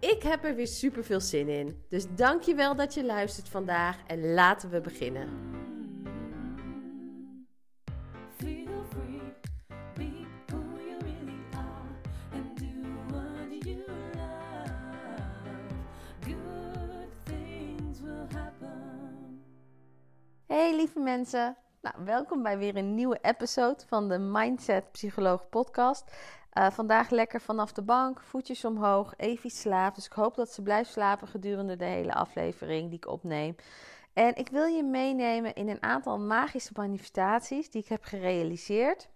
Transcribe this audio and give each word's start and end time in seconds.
Ik 0.00 0.22
heb 0.22 0.44
er 0.44 0.54
weer 0.54 0.66
super 0.66 1.04
veel 1.04 1.20
zin 1.20 1.48
in. 1.48 1.84
Dus 1.88 2.06
dankjewel 2.14 2.74
dat 2.76 2.94
je 2.94 3.04
luistert 3.04 3.48
vandaag 3.48 3.96
en 4.06 4.34
laten 4.34 4.70
we 4.70 4.80
beginnen. 4.80 5.28
Feel 8.36 8.84
free, 8.90 9.32
be 9.94 10.26
who 10.46 10.58
you 10.58 10.98
really 11.00 11.40
are, 11.52 11.88
and 12.32 12.58
do 12.58 12.66
what 13.08 13.64
you 13.64 13.84
love. 14.12 14.72
Good 16.20 17.08
things 17.24 18.00
will 18.00 18.26
happen. 18.34 19.42
Hey 20.46 20.76
lieve 20.76 21.00
mensen, 21.00 21.56
nou, 21.82 21.94
welkom 22.04 22.42
bij 22.42 22.58
weer 22.58 22.76
een 22.76 22.94
nieuwe 22.94 23.18
episode 23.22 23.82
van 23.86 24.08
de 24.08 24.18
Mindset 24.18 24.92
Psycholoog 24.92 25.48
podcast. 25.48 26.12
Uh, 26.58 26.70
vandaag 26.70 27.10
lekker 27.10 27.40
vanaf 27.40 27.72
de 27.72 27.82
bank, 27.82 28.20
voetjes 28.20 28.64
omhoog, 28.64 29.14
Evie 29.16 29.50
slaapt. 29.50 29.94
Dus 29.94 30.06
ik 30.06 30.12
hoop 30.12 30.34
dat 30.34 30.52
ze 30.52 30.62
blijft 30.62 30.90
slapen 30.90 31.28
gedurende 31.28 31.76
de 31.76 31.84
hele 31.84 32.14
aflevering 32.14 32.88
die 32.88 32.98
ik 32.98 33.08
opneem. 33.08 33.56
En 34.12 34.34
ik 34.34 34.48
wil 34.48 34.64
je 34.64 34.82
meenemen 34.82 35.54
in 35.54 35.68
een 35.68 35.82
aantal 35.82 36.18
magische 36.18 36.72
manifestaties 36.74 37.70
die 37.70 37.82
ik 37.82 37.88
heb 37.88 38.04
gerealiseerd. 38.04 39.08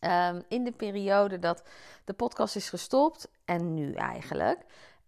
Um, 0.00 0.42
in 0.48 0.64
de 0.64 0.72
periode 0.72 1.38
dat 1.38 1.62
de 2.04 2.12
podcast 2.12 2.56
is 2.56 2.68
gestopt 2.68 3.28
en 3.44 3.74
nu 3.74 3.92
eigenlijk. 3.92 4.64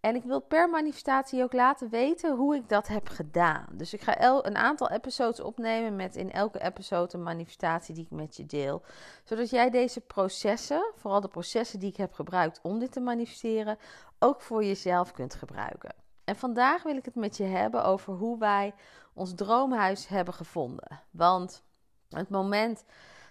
En 0.07 0.15
ik 0.15 0.23
wil 0.23 0.39
per 0.39 0.69
manifestatie 0.69 1.43
ook 1.43 1.53
laten 1.53 1.89
weten 1.89 2.35
hoe 2.35 2.55
ik 2.55 2.69
dat 2.69 2.87
heb 2.87 3.09
gedaan. 3.09 3.65
Dus 3.71 3.93
ik 3.93 4.01
ga 4.01 4.21
een 4.45 4.57
aantal 4.57 4.89
episodes 4.89 5.39
opnemen 5.39 5.95
met 5.95 6.15
in 6.15 6.31
elke 6.31 6.61
episode 6.61 7.13
een 7.13 7.23
manifestatie 7.23 7.95
die 7.95 8.03
ik 8.03 8.11
met 8.11 8.35
je 8.35 8.45
deel. 8.45 8.81
Zodat 9.23 9.49
jij 9.49 9.69
deze 9.69 10.01
processen, 10.01 10.91
vooral 10.95 11.21
de 11.21 11.27
processen 11.27 11.79
die 11.79 11.89
ik 11.89 11.97
heb 11.97 12.13
gebruikt 12.13 12.59
om 12.63 12.79
dit 12.79 12.91
te 12.91 12.99
manifesteren, 12.99 13.77
ook 14.19 14.41
voor 14.41 14.63
jezelf 14.63 15.11
kunt 15.11 15.35
gebruiken. 15.35 15.93
En 16.23 16.35
vandaag 16.35 16.83
wil 16.83 16.95
ik 16.95 17.05
het 17.05 17.15
met 17.15 17.37
je 17.37 17.43
hebben 17.43 17.83
over 17.83 18.13
hoe 18.13 18.39
wij 18.39 18.73
ons 19.13 19.35
droomhuis 19.35 20.07
hebben 20.07 20.33
gevonden. 20.33 21.01
Want 21.11 21.63
het 22.09 22.29
moment 22.29 22.83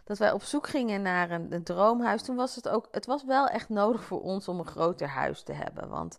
dat 0.05 0.19
wij 0.19 0.33
op 0.33 0.43
zoek 0.43 0.67
gingen 0.67 1.03
naar 1.03 1.31
een, 1.31 1.53
een, 1.53 1.65
droomhuis, 1.65 2.23
toen 2.23 2.37
was 2.37 2.57
het 2.57 2.69
ook, 2.69 2.89
het 2.91 3.07
was 3.07 3.25
wel 3.25 3.47
echt 3.47 3.69
nodig 3.69 4.05
voor 4.05 4.23
ons 4.23 4.49
om 4.49 4.59
een 4.59 4.67
groter 4.67 5.09
huis 5.09 5.43
te 5.43 5.53
hebben. 5.53 5.89
Want 5.89 6.19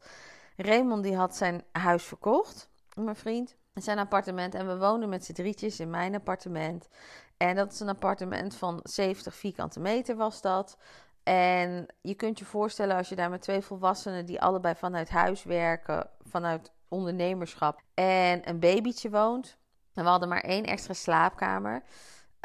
Raymond 0.57 1.03
die 1.03 1.16
had 1.16 1.35
zijn 1.35 1.63
huis 1.72 2.03
verkocht, 2.03 2.69
mijn 2.95 3.16
vriend, 3.16 3.56
zijn 3.73 4.00
appartement. 4.00 4.56
En 4.56 4.68
we 4.68 4.78
woonden 4.78 5.09
met 5.09 5.25
z'n 5.25 5.34
drietjes 5.34 5.79
in 5.79 5.90
mijn 5.90 6.16
appartement. 6.16 6.90
En 7.38 7.56
dat 7.56 7.72
is 7.72 7.79
een 7.79 7.90
appartement 7.90 8.56
van 8.56 8.79
70 8.84 9.35
vierkante 9.35 9.79
meter 9.79 10.16
was 10.16 10.41
dat. 10.41 10.78
En 11.23 11.85
je 12.01 12.16
kunt 12.16 12.40
je 12.40 12.46
voorstellen 12.46 12.96
als 12.96 13.09
je 13.09 13.16
daar 13.16 13.29
met 13.29 13.41
twee 13.41 13.62
volwassenen 13.62 14.25
die 14.25 14.41
allebei 14.41 14.75
vanuit 14.75 15.09
huis 15.09 15.44
werken, 15.44 16.09
vanuit 16.22 16.72
ondernemerschap 16.88 17.81
en 17.94 18.50
een 18.50 18.59
babytje 18.59 19.09
woont. 19.09 19.57
En 19.94 20.03
we 20.03 20.09
hadden 20.09 20.29
maar 20.29 20.41
één 20.41 20.63
extra 20.63 20.94
slaapkamer. 20.94 21.84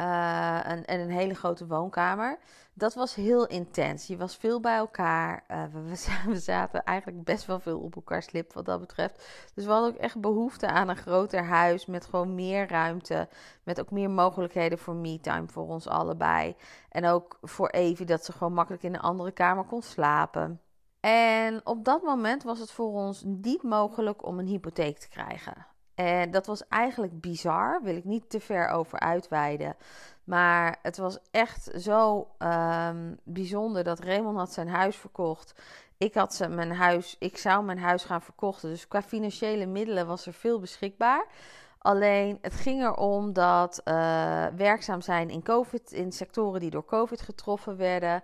Uh, 0.03 0.69
en, 0.69 0.85
en, 0.85 1.01
een 1.01 1.11
hele 1.11 1.35
grote 1.35 1.67
woonkamer. 1.67 2.39
Dat 2.75 2.95
was 2.95 3.15
heel 3.15 3.47
intens. 3.47 4.07
Je 4.07 4.17
was 4.17 4.37
veel 4.37 4.61
bij 4.61 4.77
elkaar. 4.77 5.45
Uh, 5.51 5.65
we, 5.73 6.07
we, 6.33 6.39
zaten 6.39 6.85
eigenlijk 6.85 7.25
best 7.25 7.47
wel 7.47 7.61
veel 7.61 7.79
op 7.79 7.95
elkaar 7.95 8.23
slip 8.23 8.53
wat 8.53 8.65
dat 8.65 8.81
betreft. 8.81 9.27
Dus 9.55 9.65
we 9.65 9.71
hadden 9.71 9.91
ook 9.91 9.99
echt 9.99 10.21
behoefte 10.21 10.67
aan 10.67 10.89
een 10.89 10.97
groter 10.97 11.45
huis 11.45 11.87
met 11.87 12.05
gewoon 12.05 12.35
meer 12.35 12.69
ruimte. 12.69 13.29
Met 13.63 13.81
ook 13.81 13.91
meer 13.91 14.11
mogelijkheden 14.11 14.79
voor 14.79 14.95
me-time 14.95 15.49
voor 15.49 15.69
ons 15.69 15.89
allebei. 15.89 16.57
En 16.89 17.07
ook 17.07 17.39
voor 17.43 17.69
Evie 17.69 18.07
dat 18.07 18.25
ze 18.25 18.33
gewoon 18.33 18.55
makkelijk 18.55 18.83
in 18.83 18.95
een 18.95 19.01
andere 19.01 19.33
kamer 19.33 19.65
kon 19.65 19.83
slapen. 19.83 20.61
En 21.01 21.61
op 21.67 21.84
dat 21.84 22.03
moment 22.03 22.43
was 22.43 22.59
het 22.59 22.71
voor 22.71 22.93
ons 22.93 23.23
niet 23.25 23.63
mogelijk 23.63 24.27
om 24.27 24.39
een 24.39 24.47
hypotheek 24.47 24.99
te 24.99 25.09
krijgen. 25.09 25.67
En 25.94 26.30
dat 26.30 26.47
was 26.47 26.69
eigenlijk 26.69 27.20
bizar, 27.20 27.80
wil 27.82 27.97
ik 27.97 28.04
niet 28.04 28.30
te 28.30 28.41
ver 28.41 28.69
over 28.69 28.98
uitweiden. 28.98 29.76
Maar 30.25 30.78
het 30.82 30.97
was 30.97 31.19
echt 31.30 31.70
zo 31.76 32.28
um, 32.38 33.19
bijzonder 33.25 33.84
dat 33.84 34.00
Raymond 34.00 34.36
had 34.36 34.53
zijn 34.53 34.69
huis 34.69 34.97
verkocht. 34.97 35.54
Ik 35.98 36.14
had 36.14 36.47
mijn 36.50 36.72
huis, 36.72 37.16
ik 37.19 37.36
zou 37.38 37.64
mijn 37.64 37.78
huis 37.78 38.04
gaan 38.04 38.22
verkochten. 38.22 38.69
Dus 38.69 38.88
qua 38.88 39.03
financiële 39.03 39.66
middelen 39.66 40.06
was 40.06 40.26
er 40.26 40.32
veel 40.32 40.60
beschikbaar. 40.60 41.26
Alleen 41.78 42.38
het 42.41 42.54
ging 42.54 42.82
erom 42.82 43.32
dat 43.32 43.80
uh, 43.84 43.94
werkzaam 44.56 45.00
zijn 45.00 45.30
in 45.30 45.42
COVID, 45.42 45.92
in 45.92 46.12
sectoren 46.12 46.60
die 46.60 46.70
door 46.70 46.84
COVID 46.84 47.20
getroffen 47.20 47.76
werden. 47.76 48.22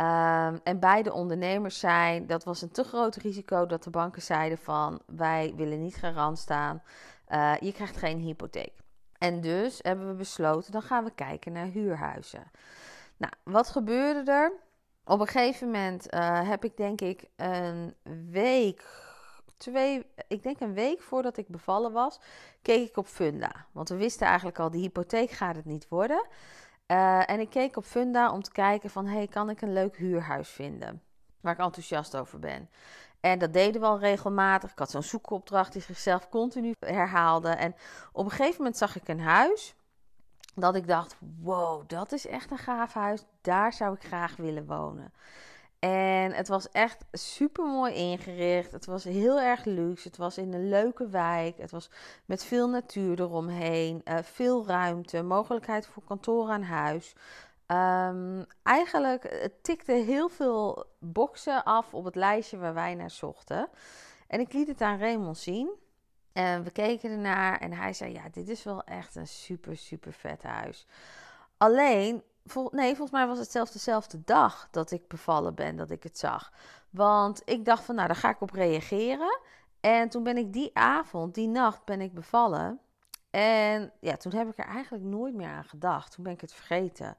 Um, 0.00 0.60
en 0.64 0.78
beide 0.80 1.12
ondernemers 1.12 1.78
zijn, 1.78 2.26
dat 2.26 2.44
was 2.44 2.62
een 2.62 2.70
te 2.70 2.84
groot 2.84 3.16
risico 3.16 3.66
dat 3.66 3.82
de 3.82 3.90
banken 3.90 4.22
zeiden 4.22 4.58
van 4.58 5.00
wij 5.06 5.52
willen 5.56 5.80
niet 5.80 5.96
garant 5.96 6.38
staan, 6.38 6.82
uh, 7.28 7.54
je 7.60 7.72
krijgt 7.72 7.96
geen 7.96 8.18
hypotheek. 8.18 8.72
En 9.18 9.40
dus 9.40 9.78
hebben 9.82 10.08
we 10.08 10.14
besloten, 10.14 10.72
dan 10.72 10.82
gaan 10.82 11.04
we 11.04 11.10
kijken 11.10 11.52
naar 11.52 11.66
huurhuizen. 11.66 12.50
Nou, 13.16 13.32
wat 13.42 13.68
gebeurde 13.68 14.30
er? 14.30 14.52
Op 15.04 15.20
een 15.20 15.26
gegeven 15.26 15.66
moment 15.66 16.14
uh, 16.14 16.48
heb 16.48 16.64
ik 16.64 16.76
denk 16.76 17.00
ik 17.00 17.24
een 17.36 17.94
week, 18.30 18.84
twee, 19.56 20.06
ik 20.28 20.42
denk 20.42 20.60
een 20.60 20.74
week 20.74 21.02
voordat 21.02 21.36
ik 21.36 21.48
bevallen 21.48 21.92
was, 21.92 22.20
keek 22.62 22.88
ik 22.88 22.96
op 22.96 23.06
Funda. 23.06 23.66
Want 23.72 23.88
we 23.88 23.96
wisten 23.96 24.26
eigenlijk 24.26 24.58
al, 24.58 24.70
die 24.70 24.80
hypotheek 24.80 25.30
gaat 25.30 25.56
het 25.56 25.64
niet 25.64 25.88
worden. 25.88 26.26
Uh, 26.86 27.30
en 27.30 27.40
ik 27.40 27.50
keek 27.50 27.76
op 27.76 27.84
Funda 27.84 28.32
om 28.32 28.42
te 28.42 28.52
kijken 28.52 28.90
van, 28.90 29.06
hey, 29.06 29.26
kan 29.26 29.50
ik 29.50 29.60
een 29.60 29.72
leuk 29.72 29.96
huurhuis 29.96 30.48
vinden? 30.48 31.02
Waar 31.40 31.52
ik 31.52 31.58
enthousiast 31.58 32.16
over 32.16 32.38
ben. 32.38 32.68
En 33.20 33.38
dat 33.38 33.52
deden 33.52 33.80
we 33.80 33.86
al 33.86 33.98
regelmatig. 33.98 34.70
Ik 34.70 34.78
had 34.78 34.90
zo'n 34.90 35.02
zoekopdracht 35.02 35.72
die 35.72 35.82
zichzelf 35.82 36.28
continu 36.28 36.74
herhaalde. 36.78 37.48
En 37.48 37.74
op 38.12 38.24
een 38.24 38.30
gegeven 38.30 38.56
moment 38.56 38.76
zag 38.76 38.96
ik 38.96 39.08
een 39.08 39.20
huis 39.20 39.74
dat 40.54 40.74
ik 40.74 40.86
dacht: 40.86 41.16
wow, 41.42 41.88
dat 41.88 42.12
is 42.12 42.26
echt 42.26 42.50
een 42.50 42.58
gaaf 42.58 42.92
huis. 42.92 43.24
Daar 43.40 43.72
zou 43.72 43.94
ik 43.94 44.04
graag 44.04 44.36
willen 44.36 44.66
wonen. 44.66 45.12
En 46.26 46.32
het 46.32 46.48
was 46.48 46.70
echt 46.70 47.04
super 47.12 47.64
mooi 47.64 47.94
ingericht. 47.94 48.72
Het 48.72 48.86
was 48.86 49.04
heel 49.04 49.40
erg 49.40 49.64
luxe. 49.64 50.08
Het 50.08 50.16
was 50.16 50.38
in 50.38 50.52
een 50.52 50.68
leuke 50.68 51.08
wijk. 51.08 51.58
Het 51.58 51.70
was 51.70 51.90
met 52.24 52.44
veel 52.44 52.68
natuur 52.68 53.20
eromheen. 53.20 54.00
Uh, 54.04 54.18
veel 54.22 54.66
ruimte. 54.66 55.22
Mogelijkheid 55.22 55.86
voor 55.86 56.02
kantoor 56.04 56.50
aan 56.50 56.62
huis. 56.62 57.14
Um, 57.66 58.46
eigenlijk 58.62 59.22
het 59.40 59.64
tikte 59.64 59.92
heel 59.92 60.28
veel 60.28 60.84
boxen 60.98 61.64
af 61.64 61.94
op 61.94 62.04
het 62.04 62.14
lijstje 62.14 62.56
waar 62.56 62.74
wij 62.74 62.94
naar 62.94 63.10
zochten. 63.10 63.68
En 64.26 64.40
ik 64.40 64.52
liet 64.52 64.68
het 64.68 64.80
aan 64.80 64.98
Raymond 64.98 65.38
zien. 65.38 65.70
En 66.32 66.64
we 66.64 66.70
keken 66.70 67.10
ernaar 67.10 67.58
en 67.58 67.72
hij 67.72 67.92
zei: 67.92 68.12
Ja, 68.12 68.28
dit 68.32 68.48
is 68.48 68.62
wel 68.62 68.84
echt 68.84 69.14
een 69.14 69.28
super, 69.28 69.76
super 69.76 70.12
vet 70.12 70.42
huis. 70.42 70.86
Alleen, 71.56 72.22
vol, 72.46 72.68
nee, 72.72 72.88
volgens 72.88 73.10
mij 73.10 73.26
was 73.26 73.38
het 73.38 73.50
zelfs 73.50 73.72
dezelfde 73.72 74.22
dag 74.24 74.68
dat 74.70 74.90
ik 74.90 75.08
bevallen 75.08 75.54
ben, 75.54 75.76
dat 75.76 75.90
ik 75.90 76.02
het 76.02 76.18
zag. 76.18 76.52
Want 76.90 77.42
ik 77.44 77.64
dacht 77.64 77.84
van, 77.84 77.94
nou, 77.94 78.06
daar 78.06 78.16
ga 78.16 78.30
ik 78.30 78.40
op 78.40 78.50
reageren. 78.50 79.40
En 79.80 80.08
toen 80.08 80.22
ben 80.22 80.36
ik 80.36 80.52
die 80.52 80.70
avond, 80.74 81.34
die 81.34 81.48
nacht, 81.48 81.84
ben 81.84 82.00
ik 82.00 82.14
bevallen. 82.14 82.80
En 83.30 83.92
ja, 84.00 84.16
toen 84.16 84.32
heb 84.32 84.48
ik 84.48 84.58
er 84.58 84.66
eigenlijk 84.66 85.04
nooit 85.04 85.34
meer 85.34 85.48
aan 85.48 85.64
gedacht. 85.64 86.12
Toen 86.12 86.24
ben 86.24 86.32
ik 86.32 86.40
het 86.40 86.52
vergeten. 86.52 87.16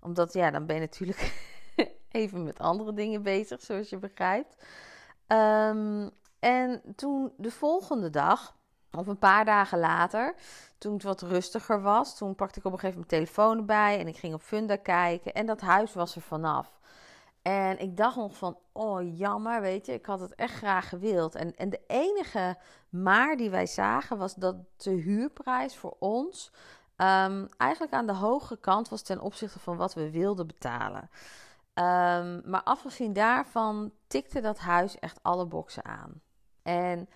Omdat, 0.00 0.32
ja, 0.32 0.50
dan 0.50 0.66
ben 0.66 0.74
je 0.74 0.80
natuurlijk 0.80 1.32
even 2.08 2.44
met 2.44 2.58
andere 2.58 2.92
dingen 2.92 3.22
bezig, 3.22 3.60
zoals 3.60 3.88
je 3.88 3.98
begrijpt. 3.98 4.56
Um, 5.26 6.10
en 6.38 6.82
toen 6.96 7.32
de 7.36 7.50
volgende 7.50 8.10
dag 8.10 8.55
Of 8.96 9.06
een 9.06 9.18
paar 9.18 9.44
dagen 9.44 9.78
later, 9.78 10.34
toen 10.78 10.92
het 10.92 11.02
wat 11.02 11.22
rustiger 11.22 11.82
was, 11.82 12.16
toen 12.16 12.34
pakte 12.34 12.58
ik 12.58 12.64
op 12.64 12.72
een 12.72 12.78
gegeven 12.78 13.00
moment 13.00 13.10
mijn 13.10 13.24
telefoon 13.24 13.58
erbij 13.58 13.98
en 13.98 14.08
ik 14.08 14.16
ging 14.16 14.34
op 14.34 14.42
Funda 14.42 14.76
kijken 14.76 15.34
en 15.34 15.46
dat 15.46 15.60
huis 15.60 15.94
was 15.94 16.16
er 16.16 16.22
vanaf. 16.22 16.78
En 17.42 17.78
ik 17.78 17.96
dacht 17.96 18.16
nog 18.16 18.36
van, 18.36 18.58
oh 18.72 19.18
jammer, 19.18 19.60
weet 19.60 19.86
je, 19.86 19.92
ik 19.92 20.06
had 20.06 20.20
het 20.20 20.34
echt 20.34 20.54
graag 20.54 20.88
gewild. 20.88 21.34
En, 21.34 21.56
en 21.56 21.70
de 21.70 21.80
enige 21.86 22.56
maar 22.88 23.36
die 23.36 23.50
wij 23.50 23.66
zagen 23.66 24.18
was 24.18 24.34
dat 24.34 24.56
de 24.76 24.90
huurprijs 24.90 25.76
voor 25.76 25.96
ons 25.98 26.52
ehm, 26.96 27.46
eigenlijk 27.56 27.92
aan 27.92 28.06
de 28.06 28.12
hoge 28.12 28.56
kant 28.56 28.88
was 28.88 29.02
ten 29.02 29.20
opzichte 29.20 29.58
van 29.58 29.76
wat 29.76 29.94
we 29.94 30.10
wilden 30.10 30.46
betalen. 30.46 31.10
Ehm, 31.74 32.50
maar 32.50 32.62
afgezien 32.62 33.12
daarvan 33.12 33.92
tikte 34.06 34.40
dat 34.40 34.58
huis 34.58 34.98
echt 34.98 35.18
alle 35.22 35.46
boksen 35.46 35.84
aan. 35.84 36.20
En 36.62 37.08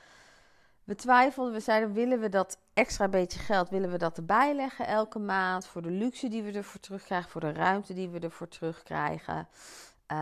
we 0.90 0.96
twijfelden, 0.96 1.52
we 1.52 1.60
zeiden, 1.60 1.92
willen 1.92 2.20
we 2.20 2.28
dat 2.28 2.58
extra 2.72 3.08
beetje 3.08 3.38
geld, 3.38 3.68
willen 3.68 3.90
we 3.90 3.98
dat 3.98 4.16
erbij 4.16 4.54
leggen 4.54 4.86
elke 4.86 5.18
maand? 5.18 5.66
Voor 5.66 5.82
de 5.82 5.90
luxe 5.90 6.28
die 6.28 6.42
we 6.42 6.52
ervoor 6.52 6.80
terugkrijgen, 6.80 7.30
voor 7.30 7.40
de 7.40 7.52
ruimte 7.52 7.92
die 7.92 8.08
we 8.08 8.18
ervoor 8.18 8.48
terugkrijgen. 8.48 9.36
Uh, 9.36 10.16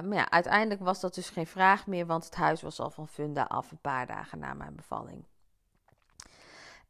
maar 0.00 0.14
ja, 0.14 0.30
uiteindelijk 0.30 0.80
was 0.80 1.00
dat 1.00 1.14
dus 1.14 1.30
geen 1.30 1.46
vraag 1.46 1.86
meer, 1.86 2.06
want 2.06 2.24
het 2.24 2.34
huis 2.34 2.62
was 2.62 2.80
al 2.80 2.90
van 2.90 3.08
funda 3.08 3.42
af 3.42 3.70
een 3.70 3.80
paar 3.80 4.06
dagen 4.06 4.38
na 4.38 4.54
mijn 4.54 4.74
bevalling. 4.74 5.24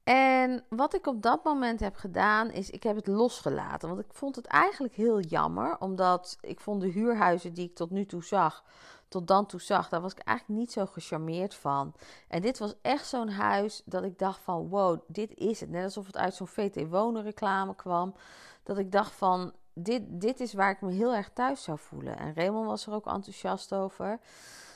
En 0.04 0.64
wat 0.68 0.94
ik 0.94 1.06
op 1.06 1.22
dat 1.22 1.44
moment 1.44 1.80
heb 1.80 1.96
gedaan, 1.96 2.50
is 2.50 2.70
ik 2.70 2.82
heb 2.82 2.96
het 2.96 3.06
losgelaten. 3.06 3.88
Want 3.88 4.00
ik 4.00 4.12
vond 4.12 4.36
het 4.36 4.46
eigenlijk 4.46 4.94
heel 4.94 5.20
jammer, 5.20 5.78
omdat 5.78 6.38
ik 6.40 6.60
vond 6.60 6.80
de 6.80 6.88
huurhuizen 6.88 7.54
die 7.54 7.68
ik 7.68 7.74
tot 7.74 7.90
nu 7.90 8.06
toe 8.06 8.24
zag, 8.24 8.64
tot 9.08 9.26
dan 9.26 9.46
toe 9.46 9.60
zag, 9.60 9.88
daar 9.88 10.00
was 10.00 10.12
ik 10.12 10.18
eigenlijk 10.18 10.60
niet 10.60 10.72
zo 10.72 10.86
gecharmeerd 10.86 11.54
van. 11.54 11.94
En 12.28 12.42
dit 12.42 12.58
was 12.58 12.74
echt 12.82 13.06
zo'n 13.06 13.28
huis 13.28 13.82
dat 13.84 14.04
ik 14.04 14.18
dacht 14.18 14.40
van, 14.40 14.68
wow, 14.68 15.00
dit 15.06 15.34
is 15.34 15.60
het. 15.60 15.70
Net 15.70 15.84
alsof 15.84 16.06
het 16.06 16.16
uit 16.16 16.34
zo'n 16.34 16.46
VT 16.46 16.88
Wonen 16.88 17.22
reclame 17.22 17.74
kwam. 17.74 18.14
Dat 18.62 18.78
ik 18.78 18.92
dacht 18.92 19.12
van, 19.12 19.52
dit, 19.74 20.02
dit 20.06 20.40
is 20.40 20.52
waar 20.52 20.70
ik 20.70 20.80
me 20.80 20.92
heel 20.92 21.14
erg 21.14 21.30
thuis 21.32 21.62
zou 21.62 21.78
voelen. 21.78 22.18
En 22.18 22.34
Raymond 22.34 22.66
was 22.66 22.86
er 22.86 22.92
ook 22.92 23.06
enthousiast 23.06 23.74
over. 23.74 24.18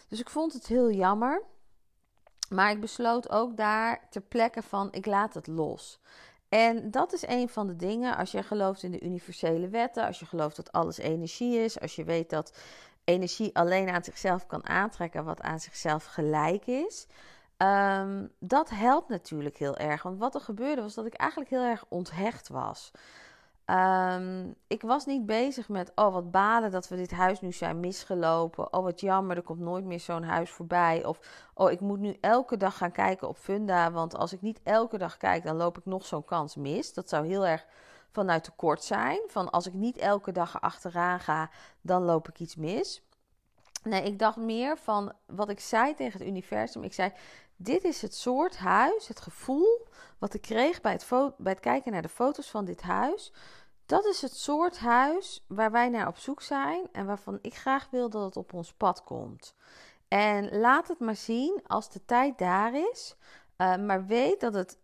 Dus 0.08 0.20
ik 0.20 0.30
vond 0.30 0.52
het 0.52 0.66
heel 0.66 0.90
jammer. 0.90 1.42
Maar 2.48 2.70
ik 2.70 2.80
besloot 2.80 3.30
ook 3.30 3.56
daar 3.56 4.06
ter 4.10 4.20
plekke 4.20 4.62
van, 4.62 4.88
ik 4.92 5.06
laat 5.06 5.34
het 5.34 5.46
los. 5.46 6.00
En 6.48 6.90
dat 6.90 7.12
is 7.12 7.26
een 7.26 7.48
van 7.48 7.66
de 7.66 7.76
dingen, 7.76 8.16
als 8.16 8.30
je 8.30 8.42
gelooft 8.42 8.82
in 8.82 8.90
de 8.90 9.00
universele 9.00 9.68
wetten, 9.68 10.06
als 10.06 10.18
je 10.18 10.26
gelooft 10.26 10.56
dat 10.56 10.72
alles 10.72 10.98
energie 10.98 11.58
is, 11.58 11.80
als 11.80 11.96
je 11.96 12.04
weet 12.04 12.30
dat 12.30 12.52
energie 13.04 13.56
alleen 13.56 13.88
aan 13.90 14.04
zichzelf 14.04 14.46
kan 14.46 14.68
aantrekken 14.68 15.24
wat 15.24 15.40
aan 15.40 15.60
zichzelf 15.60 16.04
gelijk 16.04 16.66
is. 16.66 17.06
Um, 17.56 18.32
dat 18.38 18.70
helpt 18.70 19.08
natuurlijk 19.08 19.56
heel 19.56 19.76
erg. 19.76 20.02
Want 20.02 20.18
wat 20.18 20.34
er 20.34 20.40
gebeurde 20.40 20.82
was 20.82 20.94
dat 20.94 21.06
ik 21.06 21.14
eigenlijk 21.14 21.50
heel 21.50 21.62
erg 21.62 21.84
onthecht 21.88 22.48
was. 22.48 22.90
Um, 23.66 24.54
ik 24.66 24.82
was 24.82 25.06
niet 25.06 25.26
bezig 25.26 25.68
met, 25.68 25.92
oh 25.94 26.12
wat 26.12 26.30
balen 26.30 26.70
dat 26.70 26.88
we 26.88 26.96
dit 26.96 27.10
huis 27.10 27.40
nu 27.40 27.52
zijn 27.52 27.80
misgelopen. 27.80 28.72
Oh 28.72 28.82
wat 28.82 29.00
jammer, 29.00 29.36
er 29.36 29.42
komt 29.42 29.60
nooit 29.60 29.84
meer 29.84 30.00
zo'n 30.00 30.22
huis 30.22 30.50
voorbij. 30.50 31.04
Of, 31.04 31.18
oh 31.54 31.70
ik 31.70 31.80
moet 31.80 31.98
nu 31.98 32.16
elke 32.20 32.56
dag 32.56 32.76
gaan 32.76 32.92
kijken 32.92 33.28
op 33.28 33.36
Funda. 33.36 33.90
Want 33.90 34.16
als 34.16 34.32
ik 34.32 34.40
niet 34.40 34.60
elke 34.62 34.98
dag 34.98 35.16
kijk, 35.16 35.42
dan 35.44 35.56
loop 35.56 35.78
ik 35.78 35.84
nog 35.84 36.06
zo'n 36.06 36.24
kans 36.24 36.56
mis. 36.56 36.94
Dat 36.94 37.08
zou 37.08 37.26
heel 37.26 37.46
erg 37.46 37.66
vanuit 38.12 38.44
tekort 38.44 38.84
zijn. 38.84 39.20
Van 39.26 39.50
als 39.50 39.66
ik 39.66 39.72
niet 39.72 39.96
elke 39.96 40.32
dag 40.32 40.60
achteraan 40.60 41.20
ga, 41.20 41.50
dan 41.80 42.02
loop 42.02 42.28
ik 42.28 42.38
iets 42.38 42.56
mis. 42.56 43.02
Nee, 43.82 44.02
ik 44.02 44.18
dacht 44.18 44.36
meer 44.36 44.78
van 44.78 45.12
wat 45.26 45.48
ik 45.48 45.60
zei 45.60 45.94
tegen 45.94 46.18
het 46.18 46.28
universum. 46.28 46.82
Ik 46.82 46.92
zei: 46.92 47.12
Dit 47.56 47.84
is 47.84 48.02
het 48.02 48.14
soort 48.14 48.56
huis, 48.56 49.08
het 49.08 49.20
gevoel 49.20 49.86
wat 50.18 50.34
ik 50.34 50.40
kreeg 50.40 50.80
bij 50.80 50.92
het, 50.92 51.08
bij 51.38 51.52
het 51.52 51.60
kijken 51.60 51.92
naar 51.92 52.02
de 52.02 52.08
foto's 52.08 52.50
van 52.50 52.64
dit 52.64 52.82
huis. 52.82 53.32
Dat 53.86 54.04
is 54.04 54.22
het 54.22 54.36
soort 54.36 54.78
huis 54.78 55.44
waar 55.48 55.70
wij 55.70 55.88
naar 55.88 56.06
op 56.06 56.16
zoek 56.16 56.42
zijn 56.42 56.88
en 56.92 57.06
waarvan 57.06 57.38
ik 57.40 57.54
graag 57.54 57.88
wil 57.90 58.10
dat 58.10 58.24
het 58.24 58.36
op 58.36 58.52
ons 58.52 58.72
pad 58.72 59.04
komt. 59.04 59.54
En 60.08 60.58
laat 60.58 60.88
het 60.88 60.98
maar 60.98 61.16
zien 61.16 61.60
als 61.66 61.90
de 61.90 62.04
tijd 62.04 62.38
daar 62.38 62.74
is. 62.74 63.16
Uh, 63.56 63.76
maar 63.76 64.06
weet 64.06 64.40
dat 64.40 64.54
het 64.54 64.78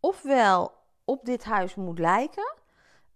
ofwel 0.00 0.72
op 1.04 1.24
dit 1.24 1.44
huis 1.44 1.74
moet 1.74 1.98
lijken, 1.98 2.54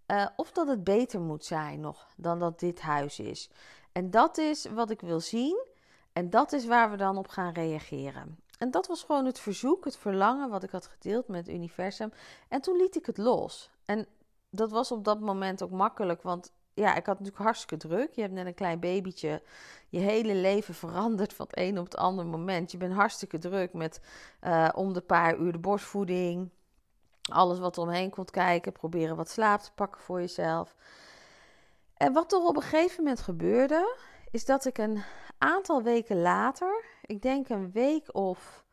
uh, 0.07 0.25
of 0.35 0.51
dat 0.51 0.67
het 0.67 0.83
beter 0.83 1.19
moet 1.19 1.45
zijn 1.45 1.79
nog 1.79 2.07
dan 2.15 2.39
dat 2.39 2.59
dit 2.59 2.81
huis 2.81 3.19
is. 3.19 3.49
En 3.91 4.09
dat 4.09 4.37
is 4.37 4.65
wat 4.65 4.89
ik 4.89 5.01
wil 5.01 5.19
zien. 5.19 5.65
En 6.13 6.29
dat 6.29 6.51
is 6.53 6.65
waar 6.65 6.91
we 6.91 6.97
dan 6.97 7.17
op 7.17 7.27
gaan 7.27 7.53
reageren. 7.53 8.39
En 8.57 8.71
dat 8.71 8.87
was 8.87 9.03
gewoon 9.03 9.25
het 9.25 9.39
verzoek, 9.39 9.85
het 9.85 9.97
verlangen 9.97 10.49
wat 10.49 10.63
ik 10.63 10.69
had 10.69 10.87
gedeeld 10.87 11.27
met 11.27 11.45
het 11.45 11.55
universum. 11.55 12.11
En 12.47 12.61
toen 12.61 12.77
liet 12.77 12.95
ik 12.95 13.05
het 13.05 13.17
los. 13.17 13.69
En 13.85 14.07
dat 14.49 14.71
was 14.71 14.91
op 14.91 15.03
dat 15.03 15.19
moment 15.19 15.63
ook 15.63 15.71
makkelijk, 15.71 16.21
want 16.21 16.51
ja, 16.73 16.95
ik 16.95 17.05
had 17.05 17.19
natuurlijk 17.19 17.43
hartstikke 17.43 17.87
druk. 17.87 18.13
Je 18.13 18.21
hebt 18.21 18.33
net 18.33 18.45
een 18.45 18.53
klein 18.53 18.79
babytje. 18.79 19.41
Je 19.89 19.99
hele 19.99 20.33
leven 20.33 20.73
verandert 20.73 21.33
van 21.33 21.45
het 21.49 21.59
een 21.59 21.79
op 21.79 21.85
het 21.85 21.97
andere 21.97 22.27
moment. 22.27 22.71
Je 22.71 22.77
bent 22.77 22.93
hartstikke 22.93 23.37
druk 23.37 23.73
met 23.73 24.01
uh, 24.43 24.69
om 24.75 24.93
de 24.93 25.01
paar 25.01 25.37
uur 25.37 25.51
de 25.51 25.57
borstvoeding. 25.57 26.49
Alles 27.31 27.59
wat 27.59 27.75
er 27.75 27.81
omheen 27.81 28.09
komt 28.09 28.31
kijken. 28.31 28.71
Proberen 28.71 29.15
wat 29.15 29.29
slaap 29.29 29.59
te 29.59 29.71
pakken 29.75 30.01
voor 30.01 30.19
jezelf. 30.19 30.75
En 31.97 32.13
wat 32.13 32.33
er 32.33 32.39
op 32.39 32.55
een 32.55 32.61
gegeven 32.61 33.03
moment 33.03 33.21
gebeurde, 33.21 33.97
is 34.31 34.45
dat 34.45 34.65
ik 34.65 34.77
een 34.77 35.03
aantal 35.37 35.81
weken 35.83 36.21
later, 36.21 36.83
ik 37.01 37.21
denk 37.21 37.49
een 37.49 37.71
week 37.71 38.15
of 38.15 38.63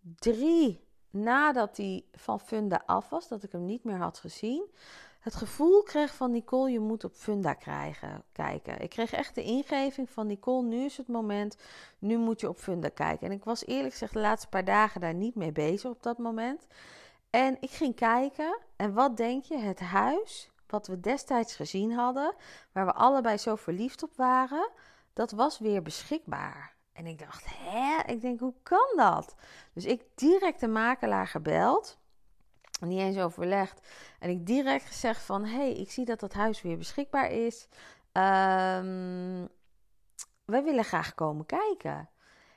drie 0.00 0.84
nadat 1.10 1.76
hij 1.76 2.04
van 2.12 2.40
Funda 2.40 2.82
af 2.86 3.08
was, 3.08 3.28
dat 3.28 3.42
ik 3.42 3.52
hem 3.52 3.64
niet 3.64 3.84
meer 3.84 3.96
had 3.96 4.18
gezien, 4.18 4.70
het 5.20 5.34
gevoel 5.34 5.82
kreeg 5.82 6.14
van 6.14 6.30
Nicole, 6.30 6.70
je 6.70 6.80
moet 6.80 7.04
op 7.04 7.12
Funda 7.14 7.54
kijken. 8.32 8.80
Ik 8.80 8.90
kreeg 8.90 9.12
echt 9.12 9.34
de 9.34 9.42
ingeving 9.42 10.10
van 10.10 10.26
Nicole, 10.26 10.66
nu 10.66 10.84
is 10.84 10.96
het 10.96 11.08
moment, 11.08 11.56
nu 11.98 12.16
moet 12.16 12.40
je 12.40 12.48
op 12.48 12.58
Funda 12.58 12.88
kijken. 12.88 13.26
En 13.26 13.32
ik 13.32 13.44
was 13.44 13.66
eerlijk 13.66 13.92
gezegd 13.92 14.12
de 14.12 14.20
laatste 14.20 14.48
paar 14.48 14.64
dagen 14.64 15.00
daar 15.00 15.14
niet 15.14 15.34
mee 15.34 15.52
bezig 15.52 15.90
op 15.90 16.02
dat 16.02 16.18
moment. 16.18 16.66
En 17.32 17.56
ik 17.60 17.70
ging 17.70 17.94
kijken 17.94 18.58
en 18.76 18.94
wat 18.94 19.16
denk 19.16 19.44
je, 19.44 19.58
het 19.58 19.80
huis 19.80 20.50
wat 20.66 20.86
we 20.86 21.00
destijds 21.00 21.56
gezien 21.56 21.92
hadden, 21.92 22.34
waar 22.72 22.86
we 22.86 22.92
allebei 22.92 23.36
zo 23.38 23.56
verliefd 23.56 24.02
op 24.02 24.16
waren, 24.16 24.70
dat 25.12 25.30
was 25.30 25.58
weer 25.58 25.82
beschikbaar. 25.82 26.74
En 26.92 27.06
ik 27.06 27.18
dacht, 27.18 27.44
hè? 27.48 28.12
Ik 28.12 28.20
denk, 28.20 28.40
hoe 28.40 28.54
kan 28.62 28.92
dat? 28.96 29.34
Dus 29.72 29.84
ik 29.84 30.02
direct 30.14 30.60
de 30.60 30.68
makelaar 30.68 31.26
gebeld. 31.26 31.98
Niet 32.80 33.00
eens 33.00 33.18
overlegd. 33.18 33.88
En 34.18 34.30
ik 34.30 34.46
direct 34.46 34.84
gezegd 34.84 35.22
van, 35.22 35.44
hé, 35.44 35.56
hey, 35.56 35.72
ik 35.72 35.90
zie 35.90 36.04
dat 36.04 36.20
dat 36.20 36.32
huis 36.32 36.62
weer 36.62 36.78
beschikbaar 36.78 37.30
is. 37.30 37.68
Um, 38.12 39.48
wij 40.44 40.62
willen 40.64 40.84
graag 40.84 41.14
komen 41.14 41.46
kijken. 41.46 42.08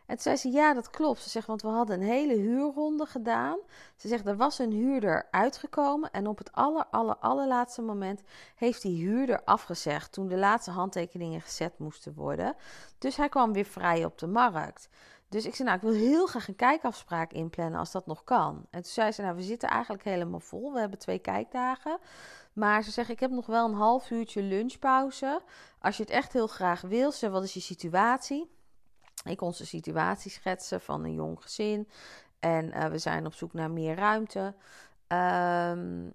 En 0.06 0.14
toen 0.16 0.20
zei 0.20 0.36
ze, 0.36 0.52
ja, 0.52 0.74
dat 0.74 0.90
klopt. 0.90 1.22
Ze 1.22 1.30
zegt, 1.30 1.48
want 1.48 1.62
we 1.62 1.68
hadden 1.68 2.02
een 2.02 2.08
hele 2.08 2.34
huurronde 2.34 3.06
gedaan. 3.06 3.58
Ze 3.96 4.08
zegt, 4.08 4.28
er 4.28 4.38
was 4.38 4.60
een 4.60 4.72
huurder 4.72 5.28
uitgekomen. 5.32 6.12
En 6.12 6.28
op 6.28 6.38
het 6.38 6.52
aller, 6.52 6.86
aller, 6.92 7.16
allerlaatste 7.16 7.82
moment 7.82 8.22
heeft 8.56 8.82
die 8.82 8.98
huurder 8.98 9.44
afgezegd... 9.44 10.12
toen 10.12 10.28
de 10.28 10.38
laatste 10.38 10.72
handtekeningen 10.72 11.42
gezet 11.42 11.80
moesten 11.80 12.14
worden. 12.14 12.56
Dus 12.98 13.18
hij 13.18 13.30
kwam 13.30 13.54
weer 13.54 13.66
vrij 13.66 14.06
op 14.06 14.18
de 14.18 14.28
markt. 14.28 14.90
Dus 15.30 15.46
ik 15.46 15.56
zei, 15.56 15.68
nou, 15.68 15.82
ik 15.82 15.90
wil 15.90 16.10
heel 16.10 16.26
graag 16.26 16.48
een 16.48 16.56
kijkafspraak 16.56 17.32
inplannen 17.32 17.80
als 17.80 17.92
dat 17.92 18.06
nog 18.06 18.24
kan. 18.24 18.66
En 18.70 18.82
toen 18.82 18.92
zei 18.92 19.12
ze, 19.12 19.22
nou, 19.22 19.36
we 19.36 19.42
zitten 19.42 19.70
eigenlijk 19.70 20.04
helemaal 20.04 20.40
vol. 20.40 20.74
We 20.74 20.80
hebben 20.80 21.00
twee 21.00 21.20
kijkdagen. 21.20 21.98
Maar 22.54 22.84
ze 22.84 22.92
zegt, 22.92 23.10
ik 23.10 23.20
heb 23.20 23.32
nog 23.32 23.46
wel 23.46 23.68
een 23.68 23.74
half 23.74 24.12
uurtje 24.12 24.42
lunchpauze. 24.42 25.42
Als 25.80 25.98
je 25.98 26.04
het 26.04 26.12
echt 26.12 26.34
heel 26.34 26.48
graag 26.48 26.82
wil, 26.82 27.12
ze, 27.12 27.30
wat 27.30 27.44
is 27.44 27.54
je 27.54 27.60
situatie? 27.60 28.55
Ik 29.26 29.38
kon 29.38 29.52
de 29.58 29.66
situatie 29.66 30.32
schetsen 30.32 30.82
van 30.82 31.04
een 31.04 31.14
jong 31.14 31.42
gezin. 31.42 31.90
En 32.40 32.66
uh, 32.66 32.86
we 32.86 32.98
zijn 32.98 33.26
op 33.26 33.34
zoek 33.34 33.54
naar 33.54 33.72
meer 33.72 33.96
ruimte. 33.96 34.54
Um, 35.08 36.14